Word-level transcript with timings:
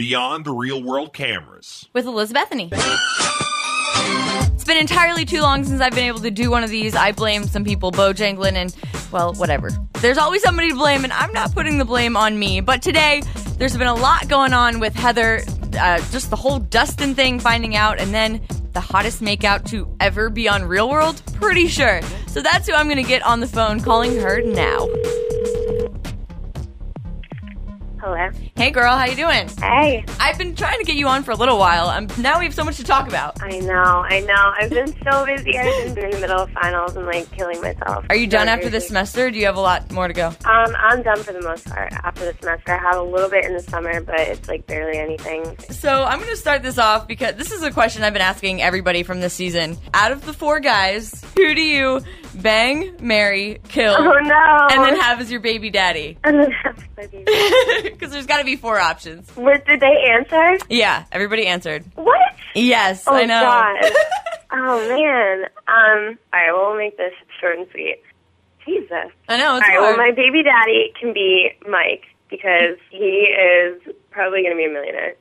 Beyond 0.00 0.46
the 0.46 0.52
Real 0.52 0.82
World 0.82 1.12
Cameras. 1.12 1.86
with 1.92 2.06
Elizabethany. 2.06 2.70
It's 2.72 4.64
been 4.64 4.78
entirely 4.78 5.26
too 5.26 5.42
long 5.42 5.62
since 5.62 5.82
I've 5.82 5.94
been 5.94 6.06
able 6.06 6.20
to 6.20 6.30
do 6.30 6.50
one 6.50 6.64
of 6.64 6.70
these. 6.70 6.94
I 6.96 7.12
blame 7.12 7.44
some 7.44 7.64
people, 7.64 7.92
Bojanglin, 7.92 8.54
and 8.54 8.74
well, 9.12 9.34
whatever. 9.34 9.68
There's 10.00 10.16
always 10.16 10.40
somebody 10.40 10.70
to 10.70 10.74
blame, 10.74 11.04
and 11.04 11.12
I'm 11.12 11.34
not 11.34 11.52
putting 11.52 11.76
the 11.76 11.84
blame 11.84 12.16
on 12.16 12.38
me. 12.38 12.62
But 12.62 12.80
today, 12.80 13.22
there's 13.58 13.76
been 13.76 13.88
a 13.88 13.94
lot 13.94 14.26
going 14.26 14.54
on 14.54 14.80
with 14.80 14.94
Heather, 14.94 15.42
uh, 15.78 15.98
just 16.10 16.30
the 16.30 16.36
whole 16.36 16.60
Dustin 16.60 17.14
thing, 17.14 17.38
finding 17.38 17.76
out, 17.76 18.00
and 18.00 18.14
then 18.14 18.40
the 18.72 18.80
hottest 18.80 19.20
makeout 19.20 19.68
to 19.68 19.94
ever 20.00 20.30
be 20.30 20.48
on 20.48 20.64
Real 20.64 20.88
World. 20.88 21.20
Pretty 21.34 21.68
sure. 21.68 22.00
So 22.26 22.40
that's 22.40 22.66
who 22.66 22.72
I'm 22.72 22.88
gonna 22.88 23.02
get 23.02 23.22
on 23.26 23.40
the 23.40 23.46
phone, 23.46 23.80
calling 23.80 24.16
her 24.16 24.40
now. 24.40 24.88
Hello. 28.00 28.30
Hey, 28.56 28.70
girl, 28.70 28.96
how 28.96 29.04
you 29.04 29.14
doing? 29.14 29.46
Hey. 29.58 30.02
I've 30.18 30.38
been 30.38 30.54
trying 30.54 30.78
to 30.78 30.84
get 30.84 30.96
you 30.96 31.06
on 31.06 31.22
for 31.22 31.32
a 31.32 31.34
little 31.34 31.58
while. 31.58 31.88
Um, 31.88 32.06
now 32.16 32.38
we 32.38 32.46
have 32.46 32.54
so 32.54 32.64
much 32.64 32.78
to 32.78 32.84
talk 32.84 33.06
about. 33.06 33.42
I 33.42 33.58
know, 33.58 33.74
I 33.74 34.20
know. 34.20 34.52
I've 34.58 34.70
been 34.70 34.86
so 35.04 35.26
busy. 35.26 35.58
I've 35.58 35.94
been 35.94 36.06
in 36.06 36.10
the 36.12 36.20
middle 36.20 36.40
of 36.40 36.50
finals 36.52 36.96
and 36.96 37.04
like 37.04 37.30
killing 37.32 37.60
myself. 37.60 38.06
Are 38.08 38.16
you 38.16 38.26
done 38.26 38.48
after 38.48 38.70
this 38.70 38.88
semester? 38.88 39.26
Or 39.26 39.30
do 39.30 39.38
you 39.38 39.44
have 39.44 39.56
a 39.56 39.60
lot 39.60 39.92
more 39.92 40.08
to 40.08 40.14
go? 40.14 40.28
Um, 40.28 40.74
I'm 40.78 41.02
done 41.02 41.22
for 41.22 41.34
the 41.34 41.42
most 41.42 41.66
part 41.66 41.92
after 41.92 42.24
the 42.24 42.34
semester. 42.40 42.72
I 42.72 42.78
have 42.78 42.96
a 42.96 43.02
little 43.02 43.28
bit 43.28 43.44
in 43.44 43.52
the 43.52 43.62
summer, 43.62 44.00
but 44.00 44.18
it's 44.18 44.48
like 44.48 44.66
barely 44.66 44.96
anything. 44.96 45.58
So 45.68 46.04
I'm 46.04 46.20
going 46.20 46.30
to 46.30 46.36
start 46.36 46.62
this 46.62 46.78
off 46.78 47.06
because 47.06 47.34
this 47.34 47.52
is 47.52 47.62
a 47.62 47.70
question 47.70 48.02
I've 48.02 48.14
been 48.14 48.22
asking 48.22 48.62
everybody 48.62 49.02
from 49.02 49.20
this 49.20 49.34
season. 49.34 49.76
Out 49.92 50.10
of 50.10 50.24
the 50.24 50.32
four 50.32 50.58
guys, 50.60 51.22
who 51.36 51.54
do 51.54 51.62
you 51.62 52.00
bang, 52.42 52.96
marry, 53.00 53.60
kill, 53.68 53.94
Oh 53.98 54.18
no! 54.20 54.68
and 54.70 54.84
then 54.84 54.98
have 55.00 55.20
as 55.20 55.30
your 55.30 55.40
baby 55.40 55.70
daddy? 55.70 56.18
And 56.24 56.38
then 56.38 56.50
have 56.50 56.76
my 56.96 57.06
baby. 57.06 57.24
Because 57.84 58.10
there's 58.12 58.26
got 58.26 58.38
to 58.38 58.44
be 58.44 58.56
four 58.56 58.78
options. 58.78 59.30
What 59.36 59.64
did 59.66 59.80
they 59.80 60.10
answer? 60.12 60.58
Yeah, 60.68 61.04
everybody 61.12 61.46
answered. 61.46 61.84
What? 61.94 62.16
Yes, 62.54 63.04
Oh 63.06 63.14
I 63.14 63.24
know. 63.24 63.40
God. 63.40 63.92
oh 64.52 64.88
man. 64.88 65.44
Um. 65.68 66.18
All 66.32 66.40
right. 66.40 66.52
Well, 66.52 66.76
make 66.76 66.96
this 66.96 67.12
short 67.40 67.58
and 67.58 67.66
sweet. 67.70 68.02
Jesus. 68.66 69.10
I 69.28 69.36
know. 69.38 69.52
All 69.52 69.60
right. 69.60 69.70
hard. 69.70 69.80
Well, 69.80 69.96
my 69.96 70.10
baby 70.10 70.42
daddy 70.42 70.92
can 71.00 71.12
be 71.12 71.50
Mike 71.68 72.04
because 72.28 72.76
he 72.90 73.26
is 73.32 73.80
probably 74.10 74.42
going 74.42 74.52
to 74.52 74.56
be 74.56 74.66
a 74.66 74.72
millionaire. 74.72 75.14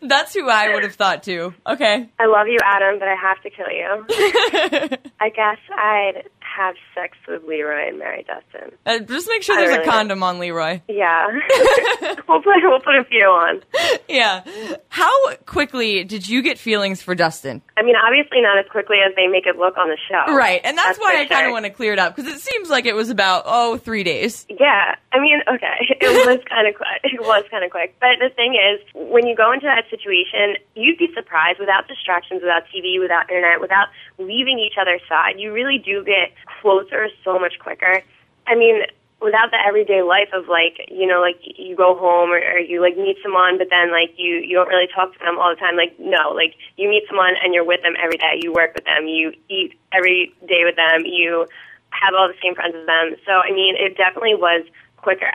That's 0.02 0.34
who 0.34 0.48
I 0.48 0.74
would 0.74 0.82
have 0.82 0.94
thought 0.94 1.22
too. 1.22 1.54
Okay. 1.66 2.08
I 2.18 2.26
love 2.26 2.46
you, 2.48 2.58
Adam, 2.64 2.98
but 2.98 3.08
I 3.08 3.14
have 3.14 3.42
to 3.42 3.50
kill 3.50 3.70
you. 3.70 4.98
I 5.20 5.28
guess 5.30 5.58
I'd 5.76 6.24
have 6.56 6.74
sex 6.94 7.16
with 7.26 7.42
Leroy 7.44 7.88
and 7.88 7.98
marry 7.98 8.24
Dustin. 8.24 8.76
Uh, 8.86 8.98
just 9.00 9.28
make 9.28 9.42
sure 9.42 9.56
I 9.56 9.60
there's 9.60 9.76
really 9.76 9.88
a 9.88 9.90
condom 9.90 10.22
on 10.22 10.38
Leroy. 10.38 10.80
Yeah. 10.88 11.26
we'll 12.28 12.42
put 12.42 12.56
we'll 12.62 12.80
put 12.80 12.96
a 12.96 13.04
few 13.04 13.24
on. 13.24 13.62
Yeah. 14.08 14.42
How 14.88 15.12
quickly 15.46 16.02
did 16.02 16.28
you 16.28 16.42
get 16.42 16.58
feelings 16.58 17.02
for 17.02 17.14
Dustin? 17.14 17.62
I 17.76 17.82
mean, 17.82 17.94
obviously 17.94 18.40
not 18.40 18.58
as 18.58 18.66
quickly 18.70 18.96
as 19.06 19.14
they 19.14 19.26
make 19.28 19.46
it 19.46 19.56
look 19.56 19.76
on 19.76 19.88
the 19.88 19.98
show. 20.10 20.34
Right, 20.34 20.60
and 20.64 20.76
that's, 20.76 20.98
That's 20.98 21.00
why 21.00 21.20
I 21.20 21.26
kind 21.26 21.46
of 21.46 21.52
want 21.52 21.66
to 21.66 21.70
clear 21.70 21.92
it 21.92 21.98
up 21.98 22.16
because 22.16 22.32
it 22.32 22.40
seems 22.40 22.68
like 22.68 22.86
it 22.86 22.94
was 22.94 23.10
about 23.10 23.44
oh 23.46 23.76
three 23.76 24.02
days. 24.02 24.46
Yeah, 24.48 24.96
I 25.12 25.20
mean, 25.20 25.40
okay, 25.46 25.76
it 26.00 26.26
was 26.26 26.40
kind 26.48 26.66
of 26.66 26.74
quick. 26.74 27.00
It 27.04 27.20
was 27.20 27.44
kind 27.50 27.64
of 27.64 27.70
quick, 27.70 27.94
but 28.00 28.18
the 28.18 28.30
thing 28.34 28.58
is, 28.58 28.80
when 28.94 29.26
you 29.26 29.36
go 29.36 29.52
into 29.52 29.66
that 29.66 29.84
situation, 29.90 30.56
you'd 30.74 30.98
be 30.98 31.08
surprised 31.14 31.60
without 31.60 31.86
distractions, 31.86 32.42
without 32.42 32.62
TV, 32.74 32.98
without 32.98 33.30
internet, 33.30 33.60
without 33.60 33.88
leaving 34.18 34.58
each 34.58 34.74
other's 34.80 35.02
side. 35.08 35.38
You 35.38 35.52
really 35.52 35.78
do 35.78 36.04
get 36.04 36.32
closer 36.60 37.08
so 37.24 37.38
much 37.38 37.58
quicker. 37.58 38.02
I 38.46 38.54
mean, 38.54 38.82
without 39.20 39.50
the 39.50 39.58
everyday 39.66 40.02
life 40.02 40.30
of 40.32 40.48
like, 40.48 40.88
you 40.90 41.06
know, 41.06 41.20
like 41.20 41.40
you 41.42 41.74
go 41.74 41.96
home 41.96 42.30
or, 42.30 42.38
or 42.38 42.58
you 42.58 42.80
like 42.80 42.96
meet 42.96 43.16
someone, 43.22 43.58
but 43.58 43.68
then 43.70 43.90
like 43.90 44.14
you 44.16 44.36
you 44.38 44.54
don't 44.54 44.68
really 44.68 44.88
talk 44.94 45.12
to 45.12 45.18
them 45.18 45.38
all 45.38 45.50
the 45.50 45.60
time. 45.60 45.76
Like, 45.76 45.98
no, 45.98 46.30
like 46.34 46.54
you 46.76 46.88
meet 46.88 47.04
someone 47.08 47.34
and 47.42 47.54
you're 47.54 47.64
with 47.64 47.82
them 47.82 47.94
every 48.02 48.16
day. 48.18 48.40
You 48.42 48.52
work 48.52 48.74
with 48.74 48.84
them. 48.84 49.06
You 49.06 49.32
eat 49.48 49.78
every 49.92 50.34
day 50.46 50.62
with 50.64 50.76
them. 50.76 51.04
You 51.04 51.46
have 51.90 52.14
all 52.14 52.28
the 52.28 52.38
same 52.42 52.54
friends 52.54 52.74
as 52.78 52.86
them. 52.86 53.16
So, 53.26 53.32
I 53.32 53.50
mean, 53.50 53.74
it 53.76 53.96
definitely 53.96 54.34
was 54.34 54.64
quicker. 54.98 55.30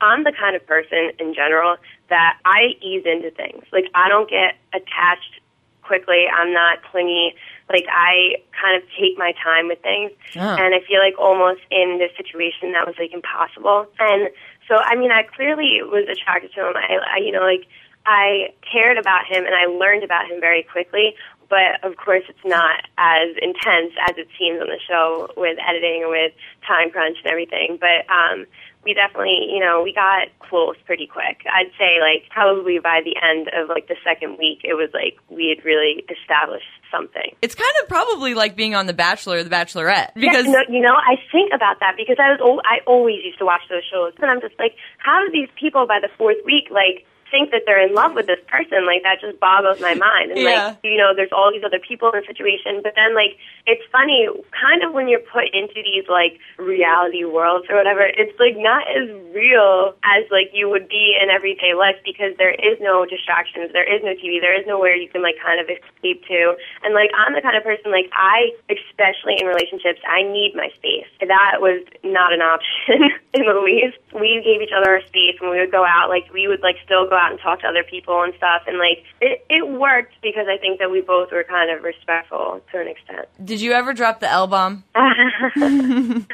I'm 0.00 0.24
the 0.24 0.32
kind 0.32 0.54
of 0.54 0.66
person 0.66 1.10
in 1.18 1.34
general 1.34 1.76
that 2.10 2.38
I 2.44 2.74
ease 2.82 3.04
into 3.06 3.30
things. 3.30 3.64
Like, 3.72 3.86
I 3.94 4.08
don't 4.08 4.28
get 4.28 4.56
attached 4.74 5.40
quickly. 5.86 6.26
I'm 6.26 6.52
not 6.52 6.82
clingy. 6.90 7.34
Like, 7.70 7.86
I 7.90 8.42
kind 8.60 8.80
of 8.80 8.88
take 8.98 9.16
my 9.16 9.32
time 9.42 9.68
with 9.68 9.80
things. 9.82 10.10
Oh. 10.36 10.40
And 10.40 10.74
I 10.74 10.80
feel 10.86 10.98
like 10.98 11.18
almost 11.18 11.62
in 11.70 11.98
this 11.98 12.10
situation 12.16 12.72
that 12.72 12.86
was 12.86 12.96
like 12.98 13.12
impossible. 13.12 13.86
And 13.98 14.30
so, 14.68 14.76
I 14.76 14.96
mean, 14.96 15.10
I 15.10 15.22
clearly 15.22 15.80
was 15.82 16.06
attracted 16.10 16.52
to 16.54 16.68
him. 16.68 16.74
I, 16.76 17.16
I 17.16 17.18
you 17.18 17.32
know, 17.32 17.42
like, 17.42 17.66
I 18.06 18.54
cared 18.62 18.98
about 18.98 19.26
him 19.26 19.44
and 19.44 19.54
I 19.54 19.66
learned 19.66 20.04
about 20.04 20.30
him 20.30 20.38
very 20.40 20.62
quickly. 20.62 21.14
But 21.48 21.82
of 21.82 21.96
course, 21.96 22.24
it's 22.28 22.44
not 22.44 22.82
as 22.98 23.36
intense 23.40 23.94
as 24.08 24.18
it 24.18 24.26
seems 24.38 24.60
on 24.60 24.66
the 24.66 24.80
show 24.82 25.30
with 25.36 25.58
editing 25.62 26.02
and 26.02 26.10
with 26.10 26.32
time 26.66 26.90
crunch 26.90 27.18
and 27.22 27.30
everything. 27.30 27.78
But 27.80 28.02
um, 28.10 28.46
we 28.86 28.94
definitely, 28.94 29.50
you 29.50 29.58
know, 29.58 29.82
we 29.82 29.92
got 29.92 30.30
close 30.38 30.76
pretty 30.86 31.06
quick. 31.10 31.42
I'd 31.50 31.74
say 31.76 31.98
like 31.98 32.30
probably 32.30 32.78
by 32.78 33.02
the 33.04 33.18
end 33.18 33.50
of 33.50 33.68
like 33.68 33.88
the 33.88 33.98
second 34.06 34.38
week, 34.38 34.62
it 34.62 34.74
was 34.78 34.88
like 34.94 35.18
we 35.28 35.50
had 35.50 35.66
really 35.66 36.06
established 36.06 36.70
something. 36.94 37.34
It's 37.42 37.56
kind 37.58 37.74
of 37.82 37.88
probably 37.88 38.34
like 38.34 38.54
being 38.54 38.76
on 38.76 38.86
The 38.86 38.94
Bachelor 38.94 39.38
or 39.38 39.44
The 39.44 39.50
Bachelorette 39.50 40.14
because 40.14 40.46
yeah, 40.46 40.62
no, 40.62 40.62
you 40.70 40.80
know, 40.80 40.94
I 40.94 41.18
think 41.34 41.50
about 41.52 41.80
that 41.80 41.98
because 41.98 42.16
I 42.22 42.38
was 42.38 42.62
I 42.62 42.78
always 42.86 43.26
used 43.26 43.38
to 43.42 43.44
watch 43.44 43.66
those 43.68 43.82
shows, 43.90 44.14
and 44.22 44.30
I'm 44.30 44.40
just 44.40 44.54
like, 44.58 44.78
how 44.98 45.18
do 45.26 45.32
these 45.34 45.50
people 45.58 45.86
by 45.86 45.98
the 46.00 46.08
fourth 46.16 46.38
week 46.46 46.70
like 46.70 47.04
think 47.36 47.52
that 47.52 47.68
they're 47.68 47.84
in 47.84 47.92
love 47.92 48.16
with 48.16 48.26
this 48.26 48.40
person? 48.48 48.88
Like 48.88 49.04
that 49.04 49.20
just 49.20 49.36
boggles 49.38 49.76
my 49.80 49.92
mind. 49.92 50.32
And 50.32 50.40
Yeah. 50.40 50.72
like, 50.72 50.80
you 50.82 50.96
know, 50.96 51.12
there's 51.14 51.32
all 51.32 51.52
these 51.52 51.64
other 51.64 51.78
people 51.78 52.08
in 52.10 52.20
the 52.20 52.26
situation, 52.26 52.80
but 52.82 52.96
then 52.96 53.12
like 53.14 53.36
it's 53.68 53.84
funny, 53.92 54.24
kind 54.56 54.80
of 54.82 54.92
when 54.96 55.08
you're 55.08 55.20
put 55.28 55.52
into 55.52 55.84
these 55.84 56.08
like 56.08 56.40
reality 56.56 57.24
worlds 57.28 57.66
or 57.68 57.76
whatever, 57.76 58.00
it's 58.08 58.32
like 58.40 58.56
not 58.56 58.88
as 58.88 59.12
real 59.36 59.92
as 60.04 60.24
like 60.32 60.48
you 60.56 60.70
would 60.72 60.88
be 60.88 61.12
in 61.20 61.28
everyday 61.28 61.74
life 61.74 61.96
because 62.04 62.32
there 62.40 62.56
is 62.56 62.80
no 62.80 63.04
distractions, 63.04 63.72
there 63.76 63.84
is 63.84 64.00
no 64.02 64.16
TV, 64.16 64.40
there 64.40 64.56
is 64.56 64.64
nowhere 64.66 64.96
you 64.96 65.08
can 65.12 65.20
like 65.20 65.36
kind 65.44 65.60
of 65.60 65.68
escape 65.68 66.24
to. 66.32 66.56
And 66.82 66.94
like 66.94 67.10
I'm 67.12 67.34
the 67.36 67.42
kind 67.44 67.56
of 67.56 67.62
person 67.62 67.92
like 67.92 68.08
I, 68.16 68.56
especially 68.72 69.36
in 69.36 69.46
relationships, 69.46 70.00
I 70.08 70.22
need 70.22 70.54
my 70.56 70.70
space. 70.80 71.10
That 71.20 71.60
was 71.60 71.84
not 72.02 72.32
an 72.32 72.40
option 72.40 73.10
in 73.34 73.44
the 73.44 73.58
least. 73.60 73.98
We 74.14 74.40
gave 74.40 74.62
each 74.62 74.72
other 74.72 74.86
our 74.96 75.02
space 75.06 75.36
when 75.40 75.50
we 75.50 75.58
would 75.58 75.72
go 75.72 75.84
out. 75.84 76.08
Like 76.08 76.32
we 76.32 76.46
would 76.48 76.62
like 76.62 76.76
still 76.84 77.08
go 77.08 77.16
out 77.16 77.25
and 77.32 77.40
talk 77.40 77.60
to 77.60 77.66
other 77.68 77.84
people 77.84 78.22
and 78.22 78.32
stuff. 78.36 78.62
And 78.66 78.78
like 78.78 79.04
it, 79.20 79.44
it 79.48 79.68
worked 79.68 80.14
because 80.22 80.46
I 80.48 80.56
think 80.58 80.78
that 80.80 80.90
we 80.90 81.00
both 81.00 81.30
were 81.32 81.44
kind 81.44 81.70
of 81.70 81.82
respectful 81.84 82.60
to 82.72 82.80
an 82.80 82.88
extent. 82.88 83.26
did 83.44 83.60
you 83.60 83.72
ever 83.72 83.92
drop 83.92 84.20
the 84.20 84.30
L 84.30 84.46
bomb? 84.46 84.84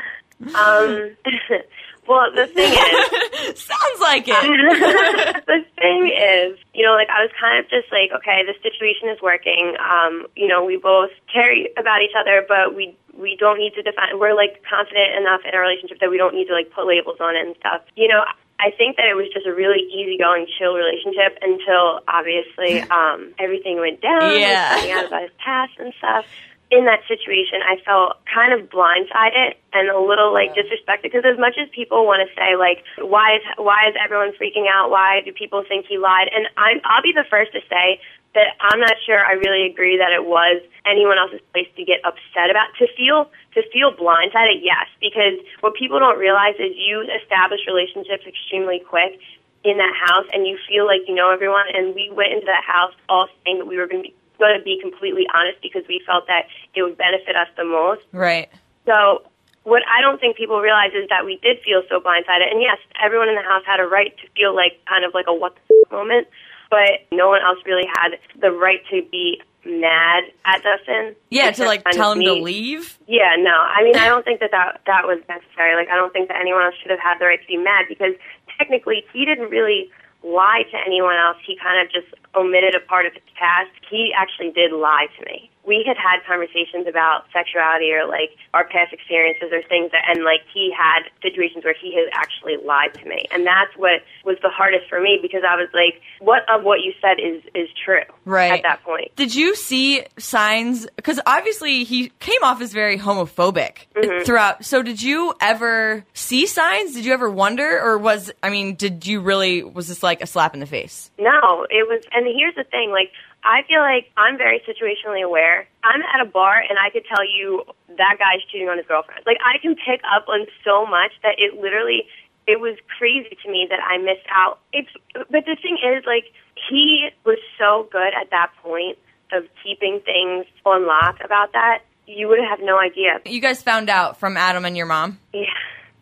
Um, 0.43 1.15
well, 2.09 2.27
the 2.35 2.47
thing 2.51 2.73
is, 2.73 3.61
Sounds 3.63 4.01
like 4.01 4.25
it. 4.27 5.47
the 5.47 5.61
thing 5.79 6.11
is, 6.11 6.59
you 6.75 6.85
know, 6.85 6.95
like 6.99 7.09
I 7.09 7.23
was 7.23 7.31
kind 7.39 7.63
of 7.63 7.71
just 7.71 7.93
like, 7.93 8.11
okay, 8.11 8.43
this 8.43 8.59
situation 8.63 9.09
is 9.09 9.23
working. 9.23 9.77
Um, 9.79 10.27
you 10.35 10.49
know, 10.49 10.65
we 10.65 10.77
both 10.79 11.11
care 11.33 11.55
about 11.79 12.03
each 12.03 12.17
other, 12.19 12.45
but 12.47 12.75
we 12.75 12.97
we 13.15 13.37
don't 13.39 13.59
need 13.59 13.75
to 13.75 13.83
define. 13.83 14.19
We're 14.19 14.35
like 14.35 14.63
confident 14.69 15.15
enough 15.15 15.43
in 15.47 15.55
our 15.55 15.63
relationship 15.63 16.01
that 16.01 16.11
we 16.11 16.19
don't 16.19 16.35
need 16.35 16.47
to 16.51 16.55
like 16.55 16.73
put 16.75 16.87
labels 16.89 17.19
on 17.21 17.37
it 17.37 17.47
and 17.47 17.55
stuff. 17.61 17.83
You 17.95 18.09
know. 18.09 18.25
I 18.63 18.71
think 18.71 18.97
that 18.97 19.07
it 19.11 19.17
was 19.17 19.27
just 19.35 19.45
a 19.45 19.53
really 19.53 19.83
easygoing, 19.91 20.47
chill 20.59 20.75
relationship 20.75 21.37
until 21.43 22.01
obviously 22.07 22.81
um, 22.97 23.35
everything 23.39 23.81
went 23.81 24.01
down. 24.01 24.39
Yeah. 24.39 25.03
Out 25.03 25.07
about 25.07 25.23
his 25.23 25.31
past 25.43 25.73
and 25.79 25.93
stuff. 25.99 26.25
In 26.73 26.89
that 26.89 27.05
situation, 27.05 27.61
I 27.61 27.77
felt 27.85 28.17
kind 28.25 28.57
of 28.57 28.73
blindsided 28.73 29.61
and 29.77 29.93
a 29.93 30.01
little 30.01 30.33
like 30.33 30.57
disrespected 30.57 31.13
because 31.13 31.29
as 31.29 31.37
much 31.37 31.61
as 31.61 31.69
people 31.69 32.09
want 32.09 32.25
to 32.25 32.29
say 32.33 32.57
like, 32.57 32.81
why 32.97 33.37
is 33.37 33.45
why 33.61 33.93
is 33.93 33.95
everyone 34.01 34.33
freaking 34.41 34.65
out? 34.73 34.89
Why 34.89 35.21
do 35.21 35.37
people 35.37 35.63
think 35.69 35.85
he 35.85 35.99
lied? 36.01 36.33
And 36.33 36.49
I'm 36.57 36.81
I'll 36.89 37.05
be 37.05 37.13
the 37.13 37.29
first 37.29 37.53
to 37.53 37.61
say 37.69 38.01
that 38.35 38.57
I'm 38.61 38.81
not 38.81 38.97
sure 39.05 39.21
I 39.21 39.37
really 39.37 39.69
agree 39.69 40.01
that 40.01 40.17
it 40.17 40.25
was 40.25 40.65
anyone 40.89 41.21
else's 41.21 41.45
place 41.53 41.69
to 41.77 41.85
get 41.85 42.01
upset 42.09 42.49
about 42.49 42.73
to 42.81 42.89
feel 42.97 43.29
to 43.53 43.61
feel 43.69 43.93
blindsided. 43.93 44.65
Yes, 44.65 44.89
because 44.97 45.45
what 45.61 45.77
people 45.77 46.01
don't 46.01 46.19
realize 46.19 46.57
is 46.57 46.73
you 46.73 47.05
establish 47.21 47.61
relationships 47.69 48.25
extremely 48.25 48.81
quick 48.81 49.21
in 49.65 49.77
that 49.79 49.95
house, 49.95 50.27
and 50.33 50.47
you 50.47 50.59
feel 50.69 50.87
like 50.87 51.03
you 51.07 51.15
know 51.15 51.31
everyone. 51.31 51.69
And 51.75 51.95
we 51.95 52.11
went 52.11 52.33
into 52.33 52.47
that 52.47 52.65
house 52.65 52.95
all 53.09 53.29
saying 53.45 53.59
that 53.59 53.67
we 53.67 53.77
were 53.77 53.87
going 53.87 54.03
to 54.03 54.09
be 54.09 54.17
going 54.43 54.59
to 54.59 54.65
be 54.67 54.83
completely 54.83 55.31
honest 55.31 55.63
because 55.63 55.87
we 55.87 56.03
felt 56.03 56.27
that 56.27 56.51
it 56.75 56.83
would 56.83 56.99
benefit 56.99 57.39
us 57.39 57.47
the 57.55 57.63
most. 57.63 58.03
right. 58.11 58.51
So 58.83 59.23
what 59.63 59.83
I 59.87 60.03
don't 60.03 60.19
think 60.19 60.37
people 60.37 60.59
realize 60.59 60.91
is 60.91 61.07
that 61.09 61.25
we 61.25 61.39
did 61.39 61.63
feel 61.63 61.83
so 61.89 62.01
blindsided. 62.03 62.51
And 62.51 62.59
yes, 62.61 62.79
everyone 62.99 63.29
in 63.29 63.37
the 63.37 63.47
house 63.47 63.63
had 63.65 63.79
a 63.79 63.87
right 63.87 64.11
to 64.19 64.27
feel 64.35 64.55
like 64.55 64.83
kind 64.91 65.05
of 65.07 65.15
like 65.15 65.27
a 65.29 65.35
what 65.35 65.55
the 65.55 65.87
f- 65.87 65.93
moment, 65.93 66.27
but 66.67 67.07
no 67.13 67.29
one 67.29 67.43
else 67.47 67.59
really 67.65 67.87
had 67.87 68.19
the 68.41 68.51
right 68.51 68.83
to 68.91 69.07
be 69.11 69.41
mad 69.65 70.25
at 70.45 70.67
Dustin. 70.67 71.15
Yeah, 71.31 71.53
to 71.53 71.65
like 71.65 71.85
tell 71.93 72.11
him 72.11 72.27
to 72.27 72.35
leave. 72.35 72.99
Yeah, 73.07 73.39
no. 73.39 73.55
I 73.55 73.85
mean, 73.85 73.95
I 73.95 74.09
don't 74.13 74.25
think 74.25 74.41
that, 74.41 74.51
that 74.51 74.83
that 74.87 75.07
was 75.07 75.23
necessary. 75.29 75.77
Like, 75.79 75.89
I 75.89 75.95
don't 75.95 76.13
think 76.13 76.27
that 76.27 76.41
anyone 76.41 76.65
else 76.65 76.75
should 76.83 76.91
have 76.91 76.99
had 76.99 77.19
the 77.21 77.27
right 77.27 77.41
to 77.41 77.47
be 77.47 77.57
mad 77.57 77.87
because 77.89 78.15
technically 78.59 79.05
he 79.13 79.25
didn't 79.25 79.51
really 79.51 79.91
lie 80.25 80.65
to 80.71 80.79
anyone 80.87 81.17
else. 81.17 81.37
He 81.47 81.57
kind 81.57 81.85
of 81.85 81.93
just 81.93 82.09
omitted 82.35 82.75
a 82.75 82.81
part 82.81 83.07
of 83.07 83.13
his 83.13 83.23
past. 83.39 83.71
He 83.91 84.13
actually 84.17 84.51
did 84.51 84.73
lie 84.73 85.07
to 85.19 85.25
me. 85.27 85.51
We 85.65 85.85
had 85.87 85.97
had 85.97 86.27
conversations 86.27 86.87
about 86.89 87.25
sexuality 87.33 87.93
or 87.93 88.07
like 88.09 88.31
our 88.53 88.67
past 88.67 88.93
experiences 88.93 89.51
or 89.53 89.63
things 89.69 89.93
that, 89.93 90.03
and 90.09 90.25
like 90.25 90.41
he 90.53 90.73
had 90.77 91.03
situations 91.23 91.65
where 91.65 91.75
he 91.81 91.95
had 91.95 92.09
actually 92.13 92.57
lied 92.65 92.95
to 92.95 93.05
me. 93.09 93.27
And 93.31 93.47
that's 93.47 93.71
what 93.77 94.03
was 94.25 94.37
the 94.43 94.49
hardest 94.51 94.89
for 94.89 95.01
me 95.01 95.19
because 95.23 95.43
I 95.49 95.55
was 95.57 95.69
like, 95.73 96.01
what 96.21 96.43
of 96.53 96.65
what 96.65 96.81
you 96.81 96.93
said 97.01 97.19
is, 97.21 97.43
is 97.55 97.69
true 97.85 98.03
Right. 98.25 98.53
at 98.53 98.63
that 98.63 98.83
point. 98.83 99.15
Did 99.17 99.35
you 99.35 99.55
see 99.55 100.05
signs? 100.19 100.87
Because 100.97 101.21
obviously 101.27 101.85
he 101.85 102.11
came 102.19 102.43
off 102.43 102.61
as 102.61 102.73
very 102.73 102.99
homophobic 102.99 103.87
Mm-hmm. 103.95 104.25
throughout. 104.25 104.65
So 104.65 104.83
did 104.83 105.01
you 105.03 105.35
ever 105.41 106.05
see 106.15 106.47
signs? 106.47 106.95
Did 106.95 107.05
you 107.05 107.13
ever 107.13 107.31
wonder, 107.31 107.81
or 107.81 107.99
was 107.99 108.33
I 108.43 108.51
mean, 108.51 108.75
did 108.75 109.07
you 109.07 109.21
really? 109.21 109.63
Was 109.63 109.87
this 109.89 110.03
like 110.03 110.23
a 110.23 110.27
slap 110.27 110.55
in 110.55 110.61
the 110.61 110.67
face? 110.67 111.11
No, 111.19 111.67
it 111.71 111.87
was, 111.89 112.03
and 112.13 112.27
here's 112.27 112.55
the 112.57 112.65
thing, 112.65 112.91
like, 112.91 113.11
I 113.45 113.63
feel 113.67 113.81
like 113.81 114.11
I'm 114.17 114.39
very 114.39 114.63
situationally 114.63 115.25
aware. 115.25 115.67
I'm 115.83 116.03
at 116.15 116.21
a 116.21 116.29
bar 116.29 116.61
and 116.61 116.79
I 116.79 116.91
could 116.91 117.05
tell 117.05 117.25
you 117.27 117.63
that 117.89 118.17
guy's 118.19 118.43
cheating 118.51 118.69
on 118.69 118.79
his 118.79 118.87
girlfriend. 118.87 119.23
Like, 119.27 119.39
I 119.45 119.59
can 119.59 119.75
pick 119.75 120.01
up 120.15 120.29
on 120.29 120.47
so 120.65 120.87
much 120.87 121.13
that 121.23 121.37
it 121.39 121.61
literally, 121.61 122.07
it 122.47 122.61
was 122.61 122.79
crazy 122.99 123.37
to 123.43 123.51
me 123.51 123.67
that 123.69 123.81
I 123.83 123.99
missed 123.99 124.27
out. 124.31 124.61
It's, 124.73 124.91
but 125.15 125.45
the 125.45 125.57
thing 125.61 125.79
is, 125.83 126.05
like, 126.07 126.31
he 126.71 127.09
was 127.25 127.39
so 127.59 127.89
good 127.91 128.15
at 128.15 128.31
that 128.31 128.53
point 128.63 128.99
of 129.33 129.45
keeping 129.63 130.01
things 130.05 130.47
on 130.65 130.87
lock 130.87 131.19
about 131.25 131.53
that. 131.53 131.81
You 132.07 132.29
would 132.29 132.41
have 132.49 132.61
no 132.63 132.79
idea. 132.79 133.21
You 133.25 133.41
guys 133.41 133.63
found 133.63 133.89
out 133.91 134.19
from 134.19 134.37
Adam 134.37 134.65
and 134.65 134.77
your 134.77 134.87
mom. 134.87 135.19
Yeah. 135.33 135.47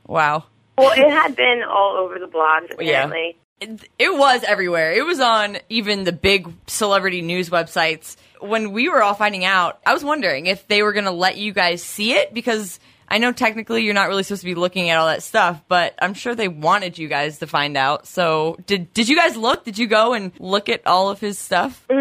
Wow. 0.06 0.44
Well, 0.76 0.92
it 0.92 1.10
had 1.10 1.36
been 1.36 1.62
all 1.62 1.96
over 1.96 2.18
the 2.18 2.26
blogs, 2.26 2.70
apparently. 2.72 3.36
It, 3.60 4.16
was 4.16 4.42
everywhere. 4.42 4.92
It 4.92 5.04
was 5.04 5.20
on 5.20 5.58
even 5.68 6.04
the 6.04 6.12
big 6.12 6.50
celebrity 6.66 7.20
news 7.20 7.50
websites. 7.50 8.16
When 8.40 8.72
we 8.72 8.88
were 8.88 9.02
all 9.02 9.14
finding 9.14 9.44
out, 9.44 9.80
I 9.84 9.92
was 9.92 10.02
wondering 10.02 10.46
if 10.46 10.66
they 10.66 10.82
were 10.82 10.92
going 10.92 11.04
to 11.04 11.10
let 11.10 11.36
you 11.36 11.52
guys 11.52 11.82
see 11.82 12.12
it 12.12 12.32
because 12.32 12.80
I 13.06 13.18
know 13.18 13.32
technically 13.32 13.82
you're 13.82 13.92
not 13.92 14.08
really 14.08 14.22
supposed 14.22 14.42
to 14.42 14.46
be 14.46 14.54
looking 14.54 14.88
at 14.88 14.98
all 14.98 15.08
that 15.08 15.22
stuff, 15.22 15.60
but 15.68 15.94
I'm 16.00 16.14
sure 16.14 16.34
they 16.34 16.48
wanted 16.48 16.96
you 16.96 17.08
guys 17.08 17.38
to 17.40 17.46
find 17.46 17.76
out. 17.76 18.06
So, 18.06 18.56
did 18.66 18.94
did 18.94 19.08
you 19.08 19.16
guys 19.16 19.36
look? 19.36 19.64
Did 19.64 19.78
you 19.78 19.88
go 19.88 20.14
and 20.14 20.32
look 20.38 20.68
at 20.68 20.86
all 20.86 21.10
of 21.10 21.20
his 21.20 21.38
stuff? 21.38 21.86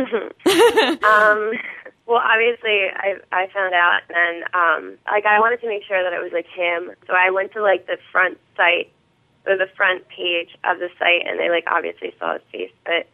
Um, 0.50 1.51
well, 2.05 2.21
obviously, 2.23 2.88
I 2.91 3.17
I 3.31 3.47
found 3.53 3.73
out, 3.73 4.01
and 4.09 4.44
um, 4.53 4.97
like 5.05 5.25
I 5.25 5.39
wanted 5.39 5.62
to 5.62 5.67
make 5.67 5.83
sure 5.83 6.01
that 6.01 6.12
it 6.12 6.21
was 6.21 6.31
like 6.33 6.47
him, 6.47 6.91
so 7.05 7.13
I 7.13 7.29
went 7.29 7.53
to 7.53 7.62
like 7.62 7.85
the 7.85 7.97
front 8.12 8.39
site 8.57 8.91
or 9.50 9.57
the 9.57 9.68
front 9.75 10.07
page 10.10 10.50
of 10.63 10.80
the 10.80 10.90
site, 11.00 11.25
and 11.28 11.40
they 11.40 11.50
like 11.50 11.66
obviously 11.69 12.13
saw 12.19 12.34
his 12.34 12.42
face, 12.51 12.72
but 12.86 13.07